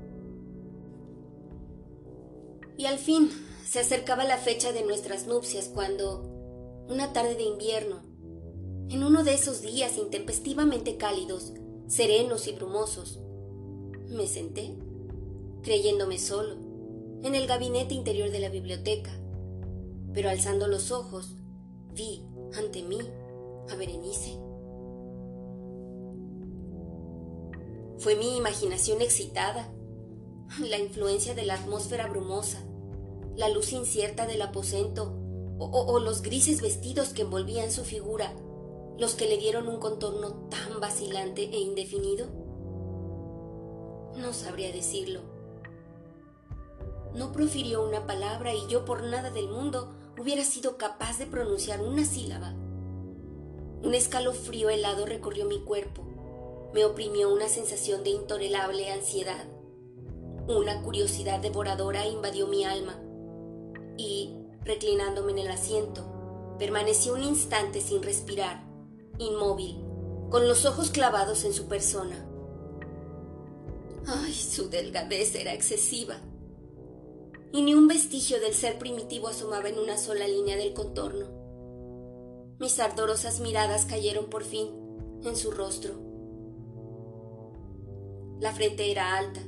Y 2.77 2.85
al 2.85 2.97
fin 2.97 3.29
se 3.65 3.79
acercaba 3.79 4.23
la 4.23 4.37
fecha 4.37 4.71
de 4.71 4.83
nuestras 4.83 5.27
nupcias 5.27 5.67
cuando, 5.67 6.85
una 6.89 7.13
tarde 7.13 7.35
de 7.35 7.43
invierno, 7.43 8.01
en 8.89 9.03
uno 9.03 9.23
de 9.23 9.33
esos 9.33 9.61
días 9.61 9.97
intempestivamente 9.97 10.97
cálidos, 10.97 11.53
serenos 11.87 12.47
y 12.47 12.53
brumosos. 12.53 13.19
Me 14.09 14.27
senté, 14.27 14.75
creyéndome 15.63 16.19
solo, 16.19 16.55
en 17.23 17.35
el 17.35 17.47
gabinete 17.47 17.93
interior 17.93 18.29
de 18.31 18.39
la 18.39 18.49
biblioteca, 18.49 19.11
pero 20.13 20.29
alzando 20.29 20.67
los 20.67 20.91
ojos, 20.91 21.35
vi 21.93 22.23
ante 22.55 22.83
mí 22.83 22.99
a 23.69 23.75
Berenice. 23.75 24.37
Fue 27.97 28.15
mi 28.15 28.35
imaginación 28.35 29.01
excitada, 29.01 29.71
la 30.59 30.77
influencia 30.77 31.33
de 31.33 31.43
la 31.43 31.55
atmósfera 31.55 32.07
brumosa, 32.07 32.63
la 33.35 33.49
luz 33.49 33.73
incierta 33.73 34.25
del 34.27 34.41
aposento 34.41 35.19
o, 35.59 35.99
los 35.99 36.21
grises 36.21 36.61
vestidos 36.61 37.09
que 37.09 37.21
envolvían 37.21 37.71
su 37.71 37.83
figura, 37.83 38.33
los 38.97 39.15
que 39.15 39.27
le 39.27 39.37
dieron 39.37 39.67
un 39.67 39.79
contorno 39.79 40.49
tan 40.49 40.79
vacilante 40.79 41.43
e 41.43 41.59
indefinido. 41.59 42.27
No 44.17 44.33
sabría 44.33 44.71
decirlo. 44.71 45.21
No 47.15 47.31
profirió 47.31 47.87
una 47.87 48.05
palabra 48.05 48.53
y 48.53 48.67
yo 48.67 48.83
por 48.83 49.03
nada 49.03 49.29
del 49.29 49.47
mundo 49.47 49.93
hubiera 50.19 50.43
sido 50.43 50.77
capaz 50.77 51.17
de 51.17 51.27
pronunciar 51.27 51.81
una 51.81 52.03
sílaba. 52.03 52.53
Un 53.83 53.93
escalofrío 53.93 54.69
helado 54.69 55.05
recorrió 55.05 55.45
mi 55.45 55.61
cuerpo. 55.61 56.03
Me 56.73 56.85
oprimió 56.85 57.31
una 57.31 57.47
sensación 57.47 58.03
de 58.03 58.09
intolerable 58.09 58.91
ansiedad. 58.91 59.45
Una 60.47 60.81
curiosidad 60.81 61.39
devoradora 61.39 62.05
invadió 62.05 62.47
mi 62.47 62.65
alma. 62.65 62.99
Y, 63.97 64.35
reclinándome 64.65 65.31
en 65.31 65.37
el 65.37 65.47
asiento, 65.47 66.55
permanecí 66.59 67.09
un 67.09 67.23
instante 67.23 67.79
sin 67.79 68.03
respirar, 68.03 68.61
inmóvil, 69.19 69.81
con 70.29 70.49
los 70.49 70.65
ojos 70.65 70.89
clavados 70.89 71.45
en 71.45 71.53
su 71.53 71.67
persona. 71.67 72.27
Ay, 74.05 74.33
su 74.33 74.69
delgadez 74.69 75.33
era 75.35 75.53
excesiva. 75.53 76.17
Y 77.53 77.61
ni 77.61 77.73
un 77.73 77.87
vestigio 77.87 78.41
del 78.41 78.53
ser 78.53 78.77
primitivo 78.77 79.29
asomaba 79.29 79.69
en 79.69 79.79
una 79.79 79.97
sola 79.97 80.27
línea 80.27 80.57
del 80.57 80.73
contorno. 80.73 81.27
Mis 82.59 82.79
ardorosas 82.79 83.39
miradas 83.39 83.85
cayeron 83.85 84.25
por 84.25 84.43
fin 84.43 84.67
en 85.23 85.37
su 85.37 85.51
rostro. 85.51 85.93
La 88.41 88.51
frente 88.51 88.91
era 88.91 89.17
alta, 89.17 89.39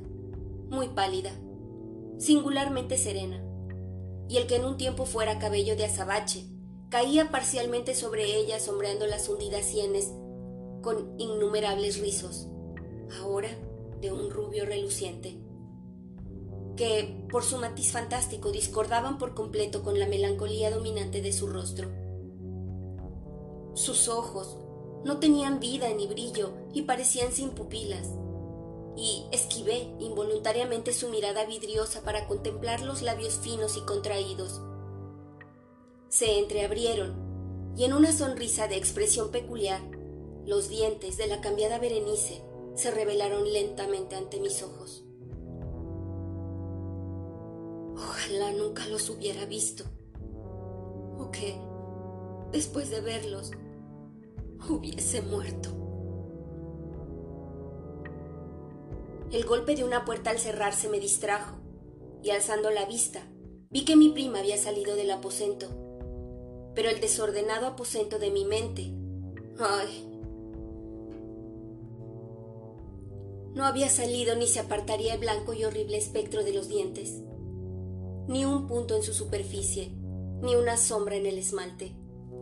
muy 0.69 0.89
pálida, 0.89 1.31
singularmente 2.17 2.98
serena, 2.98 3.43
y 4.27 4.38
el 4.38 4.48
que 4.48 4.55
en 4.55 4.65
un 4.65 4.77
tiempo 4.77 5.05
fuera 5.05 5.39
cabello 5.39 5.75
de 5.75 5.86
azabache 5.86 6.45
caía 6.89 7.31
parcialmente 7.31 7.93
sobre 7.93 8.36
ella 8.36 8.60
sombreando 8.60 9.05
las 9.07 9.27
hundidas 9.27 9.65
sienes 9.65 10.13
con 10.81 11.15
innumerables 11.17 12.00
rizos, 12.00 12.48
ahora 13.22 13.50
de 14.01 14.12
un 14.12 14.29
rubio 14.29 14.65
reluciente, 14.65 15.38
que, 16.75 17.25
por 17.31 17.43
su 17.43 17.57
matiz 17.57 17.91
fantástico, 17.91 18.51
discordaban 18.51 19.17
por 19.17 19.34
completo 19.34 19.84
con 19.84 20.00
la 20.00 20.07
melancolía 20.07 20.72
dominante 20.72 21.22
de 21.22 21.34
su 21.34 21.48
rostro. 21.48 21.89
Sus 23.74 24.07
ojos 24.07 24.57
no 25.03 25.19
tenían 25.19 25.60
vida 25.60 25.89
ni 25.93 26.07
brillo 26.07 26.53
y 26.74 26.84
parecían 26.84 27.31
sin 27.31 27.50
pupilas. 27.51 28.07
Y 28.97 29.25
esquivé 29.31 29.93
involuntariamente 29.99 30.93
su 30.93 31.09
mirada 31.09 31.45
vidriosa 31.45 32.01
para 32.01 32.27
contemplar 32.27 32.81
los 32.81 33.01
labios 33.01 33.39
finos 33.39 33.77
y 33.77 33.81
contraídos. 33.81 34.61
Se 36.07 36.39
entreabrieron 36.39 37.25
y 37.77 37.83
en 37.83 37.93
una 37.93 38.11
sonrisa 38.13 38.67
de 38.67 38.77
expresión 38.77 39.31
peculiar, 39.31 39.81
los 40.45 40.69
dientes 40.69 41.17
de 41.17 41.27
la 41.27 41.41
cambiada 41.41 41.77
Berenice 41.77 42.41
se 42.75 42.91
revelaron 42.91 43.51
lentamente 43.51 44.15
ante 44.15 44.39
mis 44.39 44.63
ojos. 44.63 45.03
Ojalá 47.95 48.51
nunca 48.51 48.86
los 48.88 49.10
hubiera 49.10 49.45
visto. 49.45 49.84
O 51.17 51.31
que, 51.31 51.60
después 52.51 52.89
de 52.89 53.01
verlos, 53.01 53.51
hubiese 54.69 55.21
muerto. 55.21 55.85
El 59.36 59.43
golpe 59.43 59.76
de 59.76 59.84
una 59.84 60.06
puerta 60.06 60.30
al 60.30 60.39
cerrarse 60.39 60.88
me 60.88 60.98
distrajo, 60.98 61.58
y 62.24 62.30
alzando 62.30 62.71
la 62.71 62.86
vista, 62.86 63.28
vi 63.69 63.84
que 63.84 63.98
mi 63.98 64.08
prima 64.08 64.39
había 64.39 64.58
salido 64.58 64.95
del 64.95 65.12
aposento. 65.12 65.67
Pero 66.74 66.89
el 66.89 67.02
desordenado 67.02 67.67
aposento 67.67 68.17
de 68.17 68.32
mi 68.32 68.45
mente, 68.45 68.93
ay, 69.60 70.10
no 73.54 73.65
había 73.65 73.89
salido 73.89 74.38
ni 74.38 74.48
se 74.48 74.62
apartaría 74.62 75.15
el 75.15 75.19
blanco 75.19 75.52
y 75.52 75.65
horrible 75.65 75.98
espectro 75.98 76.45
de 76.45 76.54
los 76.54 76.69
dientes, 76.69 77.21
ni 78.30 78.45
un 78.45 78.67
punto 78.67 78.95
en 78.95 79.04
su 79.04 79.13
superficie, 79.13 79.91
ni 80.41 80.56
una 80.56 80.78
sombra 80.78 81.17
en 81.17 81.26
el 81.26 81.39
esmalte 81.39 81.93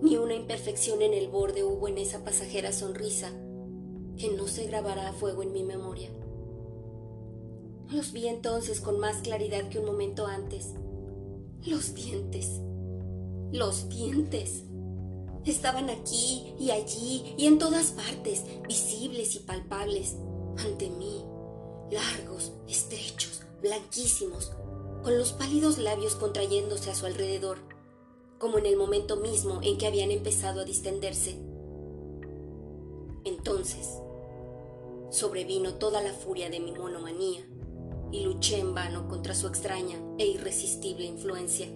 ni 0.03 0.17
una 0.17 0.36
imperfección 0.36 1.01
en 1.01 1.15
el 1.15 1.27
borde 1.27 1.63
hubo 1.63 1.88
en 1.88 1.97
esa 1.97 2.23
pasajera 2.25 2.71
sonrisa 2.71 3.32
que 4.17 4.29
no 4.36 4.47
se 4.47 4.65
grabará 4.65 5.08
a 5.08 5.13
fuego 5.13 5.41
en 5.41 5.53
mi 5.53 5.63
memoria. 5.63 6.10
Los 7.91 8.11
vi 8.11 8.27
entonces 8.27 8.79
con 8.79 8.99
más 8.99 9.17
claridad 9.17 9.69
que 9.69 9.79
un 9.79 9.85
momento 9.85 10.25
antes. 10.25 10.73
Los 11.65 11.93
dientes. 11.93 12.59
Los 13.51 13.89
dientes. 13.89 14.63
Estaban 15.45 15.89
aquí 15.89 16.55
y 16.59 16.71
allí 16.71 17.35
y 17.37 17.47
en 17.47 17.59
todas 17.59 17.91
partes, 17.91 18.43
visibles 18.67 19.35
y 19.35 19.39
palpables, 19.39 20.15
ante 20.57 20.89
mí, 20.89 21.23
largos, 21.91 22.53
estrechos, 22.67 23.41
blanquísimos, 23.61 24.51
con 25.03 25.17
los 25.17 25.33
pálidos 25.33 25.77
labios 25.77 26.15
contrayéndose 26.15 26.89
a 26.91 26.95
su 26.95 27.05
alrededor 27.05 27.73
como 28.43 28.57
en 28.57 28.65
el 28.65 28.75
momento 28.75 29.15
mismo 29.15 29.61
en 29.63 29.77
que 29.77 29.87
habían 29.87 30.11
empezado 30.11 30.59
a 30.59 30.65
distenderse. 30.65 31.37
Entonces, 33.23 33.87
sobrevino 35.11 35.75
toda 35.75 36.01
la 36.01 36.11
furia 36.11 36.49
de 36.49 36.59
mi 36.59 36.73
monomanía 36.73 37.47
y 38.13 38.21
luché 38.21 38.60
en 38.60 38.73
vano 38.73 39.10
contra 39.10 39.36
su 39.36 39.47
extraña 39.47 39.97
e 40.17 40.26
irresistible 40.28 41.04
influencia. 41.04 41.67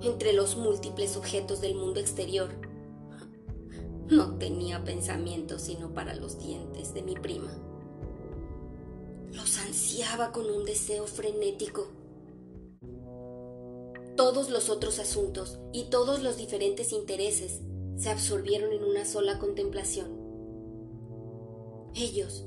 Entre 0.00 0.32
los 0.32 0.56
múltiples 0.56 1.18
objetos 1.18 1.60
del 1.60 1.74
mundo 1.74 2.00
exterior, 2.00 2.48
no 4.08 4.38
tenía 4.38 4.84
pensamiento 4.84 5.58
sino 5.58 5.92
para 5.92 6.14
los 6.14 6.38
dientes 6.38 6.94
de 6.94 7.02
mi 7.02 7.14
prima. 7.14 7.50
Los 9.32 9.58
ansiaba 9.58 10.32
con 10.32 10.46
un 10.48 10.64
deseo 10.64 11.06
frenético 11.06 11.88
todos 14.16 14.48
los 14.48 14.70
otros 14.70 15.00
asuntos 15.00 15.58
y 15.72 15.84
todos 15.84 16.22
los 16.22 16.36
diferentes 16.36 16.92
intereses 16.92 17.60
se 17.96 18.10
absorbieron 18.10 18.72
en 18.72 18.84
una 18.84 19.04
sola 19.04 19.40
contemplación. 19.40 20.06
Ellos, 21.96 22.46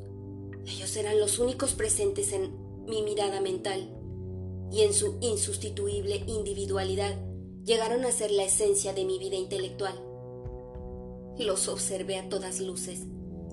ellos 0.67 0.95
eran 0.97 1.19
los 1.19 1.39
únicos 1.39 1.73
presentes 1.73 2.33
en 2.33 2.53
mi 2.85 3.01
mirada 3.01 3.41
mental 3.41 3.89
y 4.71 4.81
en 4.81 4.93
su 4.93 5.17
insustituible 5.21 6.23
individualidad 6.27 7.15
llegaron 7.63 8.05
a 8.05 8.11
ser 8.11 8.31
la 8.31 8.43
esencia 8.43 8.93
de 8.93 9.05
mi 9.05 9.17
vida 9.17 9.35
intelectual. 9.35 9.95
Los 11.37 11.67
observé 11.67 12.17
a 12.17 12.29
todas 12.29 12.59
luces, 12.59 13.01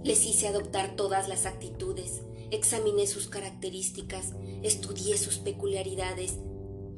les 0.03 0.27
hice 0.27 0.49
adoptar 0.49 0.97
todas 0.97 1.29
las 1.29 1.47
actitudes, 1.47 2.23
examiné 2.51 3.07
sus 3.07 3.29
características, 3.29 4.33
estudié 4.63 5.17
sus 5.17 5.39
peculiaridades, 5.39 6.39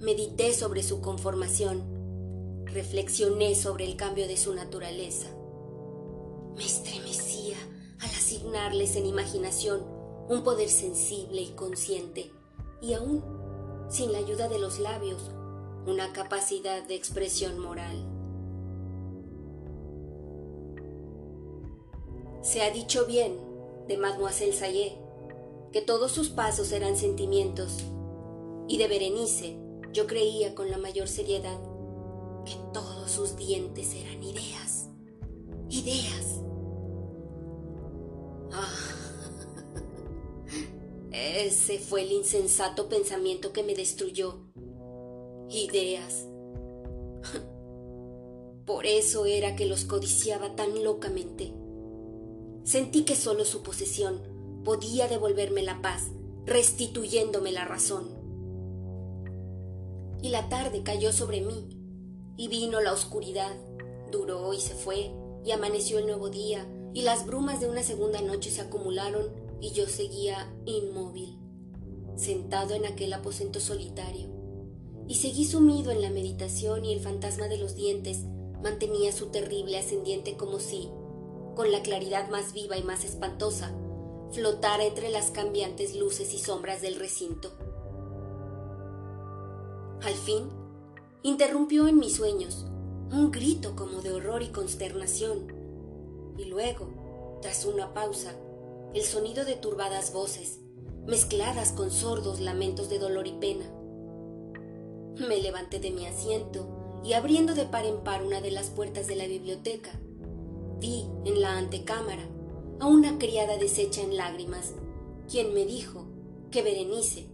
Medité 0.00 0.52
sobre 0.52 0.82
su 0.82 1.00
conformación, 1.00 2.64
reflexioné 2.66 3.54
sobre 3.54 3.86
el 3.86 3.96
cambio 3.96 4.28
de 4.28 4.36
su 4.36 4.52
naturaleza. 4.52 5.26
Me 6.54 6.64
estremecía 6.64 7.56
al 8.00 8.10
asignarles 8.10 8.94
en 8.96 9.06
imaginación 9.06 9.95
un 10.28 10.42
poder 10.42 10.68
sensible 10.68 11.40
y 11.40 11.50
consciente, 11.50 12.30
y 12.80 12.94
aún, 12.94 13.22
sin 13.88 14.12
la 14.12 14.18
ayuda 14.18 14.48
de 14.48 14.58
los 14.58 14.78
labios, 14.78 15.30
una 15.86 16.12
capacidad 16.12 16.86
de 16.86 16.96
expresión 16.96 17.58
moral. 17.58 18.04
Se 22.42 22.62
ha 22.62 22.70
dicho 22.70 23.06
bien 23.06 23.36
de 23.88 23.96
Mademoiselle 23.96 24.52
Sayé 24.52 24.98
que 25.72 25.80
todos 25.80 26.12
sus 26.12 26.28
pasos 26.28 26.72
eran 26.72 26.96
sentimientos, 26.96 27.84
y 28.68 28.78
de 28.78 28.88
Berenice 28.88 29.58
yo 29.92 30.06
creía 30.06 30.54
con 30.54 30.70
la 30.70 30.78
mayor 30.78 31.08
seriedad 31.08 31.58
que 32.44 32.54
todos 32.72 33.10
sus 33.10 33.36
dientes 33.36 33.94
eran 33.94 34.22
ideas, 34.22 34.88
ideas. 35.68 36.25
Ese 41.44 41.78
fue 41.78 42.02
el 42.02 42.12
insensato 42.12 42.88
pensamiento 42.88 43.52
que 43.52 43.62
me 43.62 43.74
destruyó. 43.74 44.40
Ideas. 45.50 46.26
Por 48.66 48.86
eso 48.86 49.26
era 49.26 49.54
que 49.54 49.66
los 49.66 49.84
codiciaba 49.84 50.56
tan 50.56 50.82
locamente. 50.82 51.52
Sentí 52.64 53.04
que 53.04 53.14
solo 53.14 53.44
su 53.44 53.62
posesión 53.62 54.20
podía 54.64 55.06
devolverme 55.08 55.62
la 55.62 55.80
paz, 55.82 56.10
restituyéndome 56.46 57.52
la 57.52 57.64
razón. 57.64 58.08
Y 60.22 60.30
la 60.30 60.48
tarde 60.48 60.82
cayó 60.82 61.12
sobre 61.12 61.42
mí, 61.42 61.68
y 62.36 62.48
vino 62.48 62.80
la 62.80 62.92
oscuridad, 62.92 63.54
duró 64.10 64.52
y 64.52 64.60
se 64.60 64.74
fue, 64.74 65.12
y 65.44 65.52
amaneció 65.52 65.98
el 65.98 66.06
nuevo 66.06 66.30
día, 66.30 66.66
y 66.92 67.02
las 67.02 67.26
brumas 67.26 67.60
de 67.60 67.68
una 67.68 67.82
segunda 67.82 68.20
noche 68.22 68.50
se 68.50 68.62
acumularon, 68.62 69.45
y 69.60 69.70
yo 69.70 69.86
seguía 69.86 70.52
inmóvil, 70.64 71.38
sentado 72.16 72.74
en 72.74 72.86
aquel 72.86 73.12
aposento 73.12 73.60
solitario, 73.60 74.28
y 75.08 75.16
seguí 75.16 75.44
sumido 75.44 75.90
en 75.90 76.02
la 76.02 76.10
meditación 76.10 76.84
y 76.84 76.92
el 76.92 77.00
fantasma 77.00 77.48
de 77.48 77.58
los 77.58 77.74
dientes 77.74 78.24
mantenía 78.62 79.12
su 79.12 79.26
terrible 79.26 79.78
ascendiente 79.78 80.36
como 80.36 80.58
si, 80.58 80.88
con 81.54 81.70
la 81.70 81.82
claridad 81.82 82.28
más 82.30 82.52
viva 82.52 82.76
y 82.76 82.82
más 82.82 83.04
espantosa, 83.04 83.72
flotara 84.32 84.84
entre 84.84 85.10
las 85.10 85.30
cambiantes 85.30 85.94
luces 85.94 86.34
y 86.34 86.38
sombras 86.38 86.82
del 86.82 86.96
recinto. 86.96 87.52
Al 90.02 90.14
fin, 90.14 90.48
interrumpió 91.22 91.88
en 91.88 91.98
mis 91.98 92.16
sueños 92.16 92.66
un 93.12 93.30
grito 93.30 93.76
como 93.76 94.02
de 94.02 94.12
horror 94.12 94.42
y 94.42 94.48
consternación, 94.48 95.52
y 96.36 96.44
luego, 96.46 97.38
tras 97.40 97.64
una 97.64 97.94
pausa, 97.94 98.34
el 98.96 99.02
sonido 99.02 99.44
de 99.44 99.56
turbadas 99.56 100.10
voces, 100.14 100.58
mezcladas 101.06 101.72
con 101.72 101.90
sordos 101.90 102.40
lamentos 102.40 102.88
de 102.88 102.98
dolor 102.98 103.26
y 103.26 103.32
pena. 103.32 103.70
Me 105.28 105.38
levanté 105.38 105.78
de 105.78 105.90
mi 105.90 106.06
asiento 106.06 107.02
y 107.04 107.12
abriendo 107.12 107.54
de 107.54 107.66
par 107.66 107.84
en 107.84 108.02
par 108.02 108.22
una 108.22 108.40
de 108.40 108.50
las 108.50 108.70
puertas 108.70 109.06
de 109.06 109.16
la 109.16 109.26
biblioteca, 109.26 110.00
Vi 110.78 111.04
en 111.26 111.42
la 111.42 111.58
antecámara 111.58 112.26
a 112.80 112.86
una 112.86 113.18
criada 113.18 113.58
deshecha 113.58 114.00
en 114.00 114.16
lágrimas, 114.16 114.72
quien 115.30 115.52
me 115.52 115.66
dijo 115.66 116.06
que 116.50 116.62
Berenice 116.62 117.28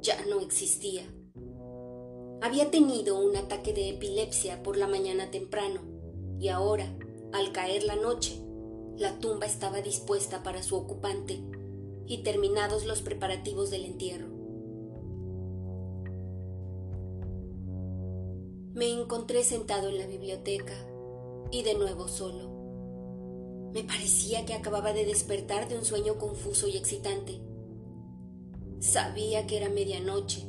ya 0.00 0.24
no 0.26 0.40
existía. 0.40 1.02
Había 2.40 2.70
tenido 2.70 3.18
un 3.18 3.36
ataque 3.36 3.74
de 3.74 3.90
epilepsia 3.90 4.62
por 4.62 4.78
la 4.78 4.86
mañana 4.86 5.30
temprano 5.30 5.82
y 6.40 6.48
ahora, 6.48 6.96
al 7.32 7.52
caer 7.52 7.84
la 7.84 7.96
noche, 7.96 8.43
la 8.96 9.18
tumba 9.18 9.46
estaba 9.46 9.80
dispuesta 9.82 10.42
para 10.42 10.62
su 10.62 10.76
ocupante 10.76 11.40
y 12.06 12.22
terminados 12.22 12.84
los 12.84 13.02
preparativos 13.02 13.70
del 13.70 13.84
entierro. 13.84 14.28
Me 18.74 18.90
encontré 18.90 19.42
sentado 19.42 19.88
en 19.88 19.98
la 19.98 20.06
biblioteca 20.06 20.74
y 21.50 21.62
de 21.62 21.74
nuevo 21.74 22.08
solo. 22.08 22.50
Me 23.72 23.82
parecía 23.82 24.44
que 24.44 24.54
acababa 24.54 24.92
de 24.92 25.04
despertar 25.04 25.68
de 25.68 25.76
un 25.76 25.84
sueño 25.84 26.18
confuso 26.18 26.68
y 26.68 26.76
excitante. 26.76 27.40
Sabía 28.80 29.46
que 29.46 29.56
era 29.56 29.68
medianoche 29.68 30.46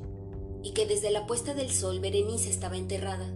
y 0.61 0.73
que 0.73 0.85
desde 0.85 1.11
la 1.11 1.25
puesta 1.25 1.53
del 1.53 1.71
sol 1.71 1.99
Berenice 1.99 2.49
estaba 2.49 2.77
enterrada. 2.77 3.31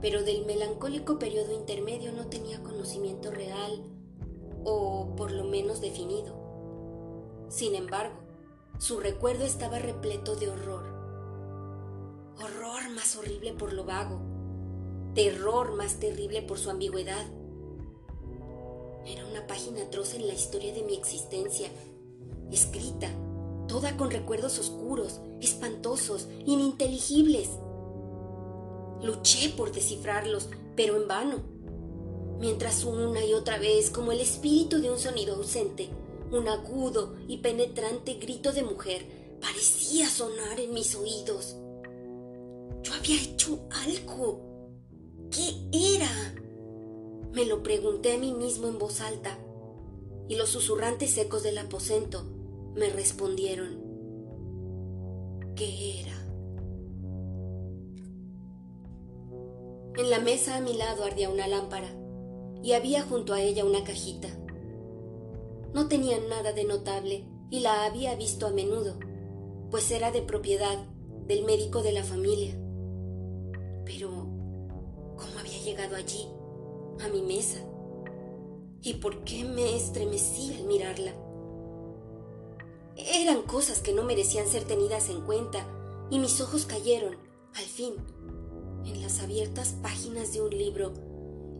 Pero 0.00 0.22
del 0.22 0.46
melancólico 0.46 1.18
periodo 1.18 1.52
intermedio 1.52 2.12
no 2.12 2.26
tenía 2.26 2.62
conocimiento 2.62 3.30
real 3.30 3.84
o 4.64 5.14
por 5.16 5.32
lo 5.32 5.44
menos 5.44 5.80
definido. 5.80 6.36
Sin 7.48 7.74
embargo, 7.74 8.16
su 8.78 9.00
recuerdo 9.00 9.44
estaba 9.44 9.78
repleto 9.78 10.36
de 10.36 10.48
horror. 10.48 10.84
Horror 12.36 12.90
más 12.94 13.16
horrible 13.16 13.52
por 13.54 13.72
lo 13.72 13.84
vago, 13.84 14.20
terror 15.14 15.74
más 15.74 15.98
terrible 15.98 16.42
por 16.42 16.58
su 16.58 16.70
ambigüedad 16.70 17.26
era 19.08 19.24
una 19.26 19.46
página 19.46 19.82
atroz 19.82 20.12
en 20.12 20.26
la 20.26 20.34
historia 20.34 20.74
de 20.74 20.82
mi 20.82 20.94
existencia, 20.94 21.68
escrita, 22.52 23.10
toda 23.66 23.96
con 23.96 24.10
recuerdos 24.10 24.58
oscuros, 24.58 25.20
espantosos, 25.40 26.28
ininteligibles. 26.44 27.48
Luché 29.02 29.50
por 29.50 29.72
descifrarlos, 29.72 30.48
pero 30.76 30.96
en 30.96 31.08
vano. 31.08 31.42
Mientras 32.40 32.84
una 32.84 33.24
y 33.24 33.34
otra 33.34 33.58
vez, 33.58 33.90
como 33.90 34.12
el 34.12 34.20
espíritu 34.20 34.80
de 34.80 34.90
un 34.90 34.98
sonido 34.98 35.36
ausente, 35.36 35.90
un 36.30 36.46
agudo 36.48 37.16
y 37.26 37.38
penetrante 37.38 38.14
grito 38.14 38.52
de 38.52 38.62
mujer 38.62 39.06
parecía 39.40 40.08
sonar 40.08 40.60
en 40.60 40.72
mis 40.72 40.94
oídos. 40.94 41.56
Yo 42.82 42.94
había 42.94 43.20
hecho 43.20 43.60
algo. 43.70 44.40
¿Qué 45.30 45.96
era? 45.96 46.34
Me 47.32 47.44
lo 47.44 47.62
pregunté 47.62 48.12
a 48.12 48.18
mí 48.18 48.32
mismo 48.32 48.68
en 48.68 48.78
voz 48.78 49.00
alta, 49.00 49.38
y 50.28 50.36
los 50.36 50.48
susurrantes 50.48 51.10
secos 51.10 51.42
del 51.42 51.58
aposento 51.58 52.24
me 52.74 52.88
respondieron. 52.90 53.82
¿Qué 55.54 56.00
era? 56.00 56.17
En 59.98 60.08
la 60.08 60.20
mesa 60.20 60.56
a 60.56 60.60
mi 60.60 60.72
lado 60.72 61.04
ardía 61.04 61.28
una 61.28 61.46
lámpara 61.46 61.88
y 62.62 62.72
había 62.72 63.02
junto 63.02 63.34
a 63.34 63.42
ella 63.42 63.64
una 63.64 63.84
cajita. 63.84 64.28
No 65.74 65.88
tenía 65.88 66.18
nada 66.20 66.52
de 66.52 66.64
notable 66.64 67.26
y 67.50 67.60
la 67.60 67.84
había 67.84 68.14
visto 68.14 68.46
a 68.46 68.50
menudo, 68.50 68.98
pues 69.70 69.90
era 69.90 70.10
de 70.10 70.22
propiedad 70.22 70.78
del 71.26 71.44
médico 71.44 71.82
de 71.82 71.92
la 71.92 72.04
familia. 72.04 72.54
Pero, 73.84 74.08
¿cómo 74.08 75.38
había 75.40 75.58
llegado 75.62 75.96
allí? 75.96 76.28
a 77.04 77.08
mi 77.08 77.22
mesa. 77.22 77.58
¿Y 78.82 78.94
por 78.94 79.24
qué 79.24 79.44
me 79.44 79.76
estremecí 79.76 80.54
al 80.54 80.64
mirarla? 80.64 81.12
Eran 82.96 83.42
cosas 83.42 83.80
que 83.80 83.92
no 83.92 84.02
merecían 84.02 84.48
ser 84.48 84.64
tenidas 84.64 85.08
en 85.08 85.22
cuenta 85.22 85.66
y 86.10 86.18
mis 86.18 86.40
ojos 86.40 86.64
cayeron, 86.64 87.16
al 87.54 87.64
fin, 87.64 87.94
en 88.88 89.02
las 89.02 89.20
abiertas 89.20 89.74
páginas 89.82 90.32
de 90.32 90.42
un 90.42 90.50
libro 90.50 90.92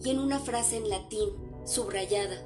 y 0.02 0.10
en 0.10 0.18
una 0.18 0.38
frase 0.38 0.76
en 0.76 0.88
latín 0.88 1.30
subrayada. 1.64 2.36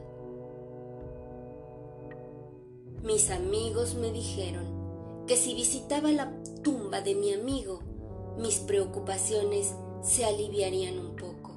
Mis 3.03 3.31
amigos 3.31 3.95
me 3.95 4.13
dijeron 4.13 5.25
que 5.27 5.37
si 5.37 5.55
visitaba 5.55 6.11
la 6.11 6.33
tumba 6.63 7.01
de 7.01 7.15
mi 7.15 7.33
amigo, 7.33 7.81
mis 8.39 8.59
preocupaciones 8.61 9.75
se 10.03 10.25
aliviarían 10.25 10.99
un 10.99 11.17
poco. 11.17 11.53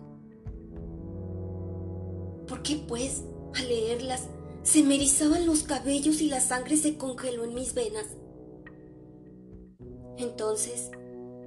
¿Por 2.47 2.61
qué, 2.61 2.75
pues, 2.88 3.23
al 3.55 3.67
leerlas, 3.67 4.27
se 4.63 4.83
me 4.83 4.95
erizaban 4.95 5.45
los 5.45 5.63
cabellos 5.63 6.21
y 6.21 6.29
la 6.29 6.41
sangre 6.41 6.77
se 6.77 6.97
congeló 6.97 7.43
en 7.43 7.53
mis 7.53 7.73
venas? 7.73 8.05
Entonces 10.17 10.91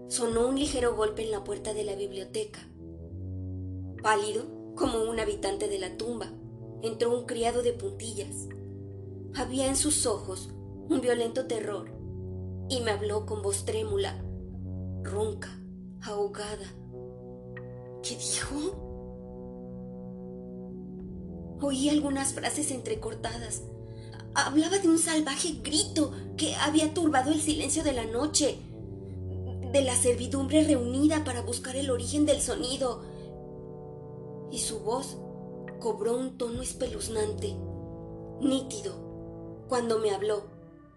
sonó 0.09 0.49
un 0.49 0.59
ligero 0.59 0.97
golpe 0.97 1.23
en 1.23 1.31
la 1.31 1.44
puerta 1.44 1.75
de 1.75 1.85
la 1.85 1.94
biblioteca. 1.94 2.61
Pálido, 4.03 4.75
como 4.75 5.03
un 5.03 5.21
habitante 5.21 5.68
de 5.68 5.79
la 5.79 5.97
tumba, 5.97 6.33
entró 6.83 7.16
un 7.16 7.27
criado 7.27 7.62
de 7.62 7.75
puntillas. 7.75 8.49
Había 9.35 9.68
en 9.68 9.77
sus 9.77 10.07
ojos 10.07 10.51
un 10.88 11.01
violento 11.01 11.47
terror 11.47 11.90
y 12.68 12.81
me 12.81 12.90
habló 12.90 13.27
con 13.27 13.42
voz 13.42 13.64
trémula, 13.64 14.25
ronca, 15.03 15.51
ahogada. 16.03 16.66
¿Qué 18.03 18.16
dijo? 18.16 18.88
Oí 21.61 21.88
algunas 21.88 22.33
frases 22.33 22.71
entrecortadas. 22.71 23.62
Hablaba 24.35 24.79
de 24.79 24.88
un 24.88 24.99
salvaje 24.99 25.61
grito 25.62 26.12
que 26.37 26.55
había 26.55 26.94
turbado 26.94 27.33
el 27.33 27.40
silencio 27.40 27.83
de 27.83 27.92
la 27.92 28.07
noche, 28.07 28.59
de 29.72 29.83
la 29.83 29.94
servidumbre 29.94 30.64
reunida 30.64 31.24
para 31.24 31.42
buscar 31.42 31.76
el 31.76 31.90
origen 31.90 32.26
del 32.26 32.40
sonido. 32.40 33.02
Y 34.50 34.59
su 34.59 34.81
voz 34.81 35.18
cobró 35.81 36.16
un 36.16 36.38
tono 36.38 36.62
espeluznante, 36.62 37.54
nítido, 38.40 38.94
cuando 39.68 39.98
me 39.98 40.11
habló, 40.11 40.44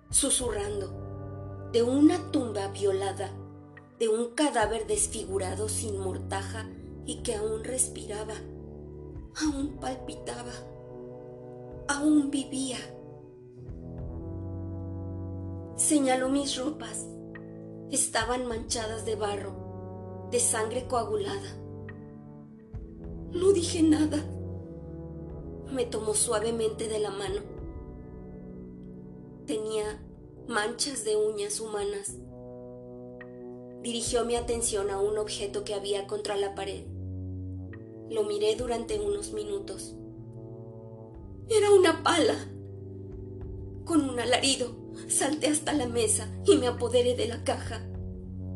susurrando, 0.09 1.69
de 1.71 1.83
una 1.83 2.31
tumba 2.31 2.67
violada, 2.69 3.31
de 3.99 4.07
un 4.07 4.31
cadáver 4.31 4.87
desfigurado 4.87 5.69
sin 5.69 5.99
mortaja 5.99 6.69
y 7.05 7.17
que 7.23 7.35
aún 7.35 7.63
respiraba 7.63 8.35
aún 9.39 9.77
palpitaba, 9.79 10.51
aún 11.87 12.29
vivía. 12.31 12.77
Señaló 15.75 16.29
mis 16.29 16.57
ropas. 16.57 17.07
Estaban 17.91 18.45
manchadas 18.45 19.05
de 19.05 19.15
barro, 19.15 20.29
de 20.31 20.39
sangre 20.39 20.87
coagulada. 20.87 21.57
No 23.33 23.51
dije 23.51 23.83
nada. 23.83 24.23
Me 25.73 25.85
tomó 25.85 26.13
suavemente 26.13 26.87
de 26.87 26.99
la 26.99 27.11
mano. 27.11 27.41
Tenía 29.45 30.01
manchas 30.47 31.03
de 31.03 31.17
uñas 31.17 31.59
humanas. 31.59 32.15
Dirigió 33.81 34.23
mi 34.23 34.37
atención 34.37 34.89
a 34.89 34.97
un 34.97 35.17
objeto 35.17 35.65
que 35.65 35.73
había 35.73 36.07
contra 36.07 36.37
la 36.37 36.55
pared. 36.55 36.85
Lo 38.09 38.23
miré 38.23 38.55
durante 38.55 39.01
unos 39.01 39.33
minutos. 39.33 39.97
Era 41.49 41.69
una 41.71 42.03
pala. 42.03 42.35
Con 43.83 44.09
un 44.09 44.17
alarido 44.17 44.80
salté 45.07 45.47
hasta 45.47 45.73
la 45.73 45.87
mesa 45.87 46.31
y 46.45 46.57
me 46.57 46.67
apoderé 46.67 47.15
de 47.15 47.27
la 47.27 47.43
caja, 47.43 47.87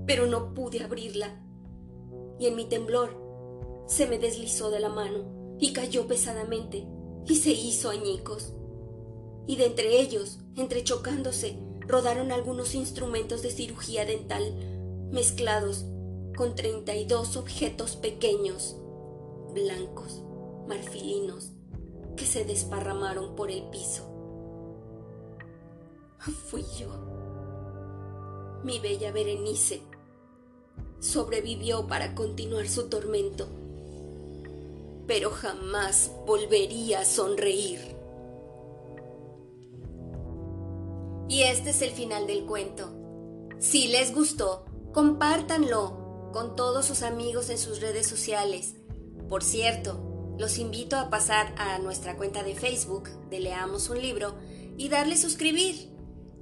pero 0.05 0.25
no 0.25 0.53
pude 0.53 0.83
abrirla. 0.83 1.41
Y 2.39 2.47
en 2.47 2.55
mi 2.55 2.65
temblor 2.65 3.21
se 3.87 4.07
me 4.07 4.19
deslizó 4.19 4.71
de 4.71 4.79
la 4.79 4.89
mano 4.89 5.57
y 5.59 5.73
cayó 5.73 6.07
pesadamente 6.07 6.85
y 7.27 7.35
se 7.35 7.51
hizo 7.51 7.89
añicos. 7.89 8.53
Y 9.47 9.57
de 9.57 9.65
entre 9.65 9.99
ellos, 9.99 10.39
entrechocándose, 10.55 11.57
rodaron 11.81 12.31
algunos 12.31 12.75
instrumentos 12.75 13.41
de 13.41 13.51
cirugía 13.51 14.05
dental 14.05 14.53
mezclados 15.11 15.85
con 16.35 16.55
treinta 16.55 16.95
y 16.95 17.05
dos 17.05 17.37
objetos 17.37 17.95
pequeños, 17.95 18.75
blancos, 19.53 20.21
marfilinos, 20.67 21.51
que 22.17 22.25
se 22.25 22.43
desparramaron 22.43 23.35
por 23.35 23.51
el 23.51 23.63
piso. 23.69 24.14
Fui 26.31 26.63
yo. 26.79 26.87
Mi 28.63 28.79
bella 28.79 29.11
Berenice 29.11 29.81
sobrevivió 30.99 31.85
para 31.85 32.15
continuar 32.15 32.67
su 32.67 32.89
tormento, 32.89 33.47
pero 35.05 35.29
jamás 35.29 36.11
volvería 36.25 37.01
a 37.01 37.05
sonreír. 37.05 37.79
Y 41.29 41.43
este 41.43 41.69
es 41.69 41.81
el 41.83 41.91
final 41.91 42.25
del 42.25 42.45
cuento. 42.45 42.91
Si 43.59 43.87
les 43.87 44.13
gustó, 44.13 44.65
compártanlo 44.93 46.31
con 46.33 46.55
todos 46.55 46.85
sus 46.85 47.03
amigos 47.03 47.51
en 47.51 47.59
sus 47.59 47.81
redes 47.81 48.07
sociales. 48.07 48.73
Por 49.29 49.43
cierto, 49.43 50.35
los 50.39 50.57
invito 50.57 50.97
a 50.97 51.11
pasar 51.11 51.53
a 51.59 51.77
nuestra 51.77 52.17
cuenta 52.17 52.41
de 52.41 52.55
Facebook 52.55 53.09
de 53.29 53.41
Leamos 53.41 53.89
un 53.89 54.01
libro 54.01 54.33
y 54.75 54.89
darle 54.89 55.17
suscribir. 55.17 55.94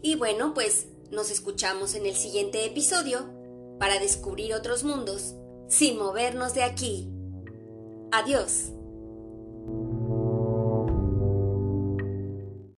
Y 0.03 0.15
bueno, 0.15 0.53
pues 0.53 0.87
nos 1.11 1.31
escuchamos 1.31 1.95
en 1.95 2.05
el 2.05 2.15
siguiente 2.15 2.65
episodio 2.65 3.29
para 3.79 3.99
descubrir 3.99 4.53
otros 4.53 4.83
mundos 4.83 5.33
sin 5.69 5.97
movernos 5.97 6.53
de 6.53 6.63
aquí. 6.63 7.09
Adiós. 8.11 8.73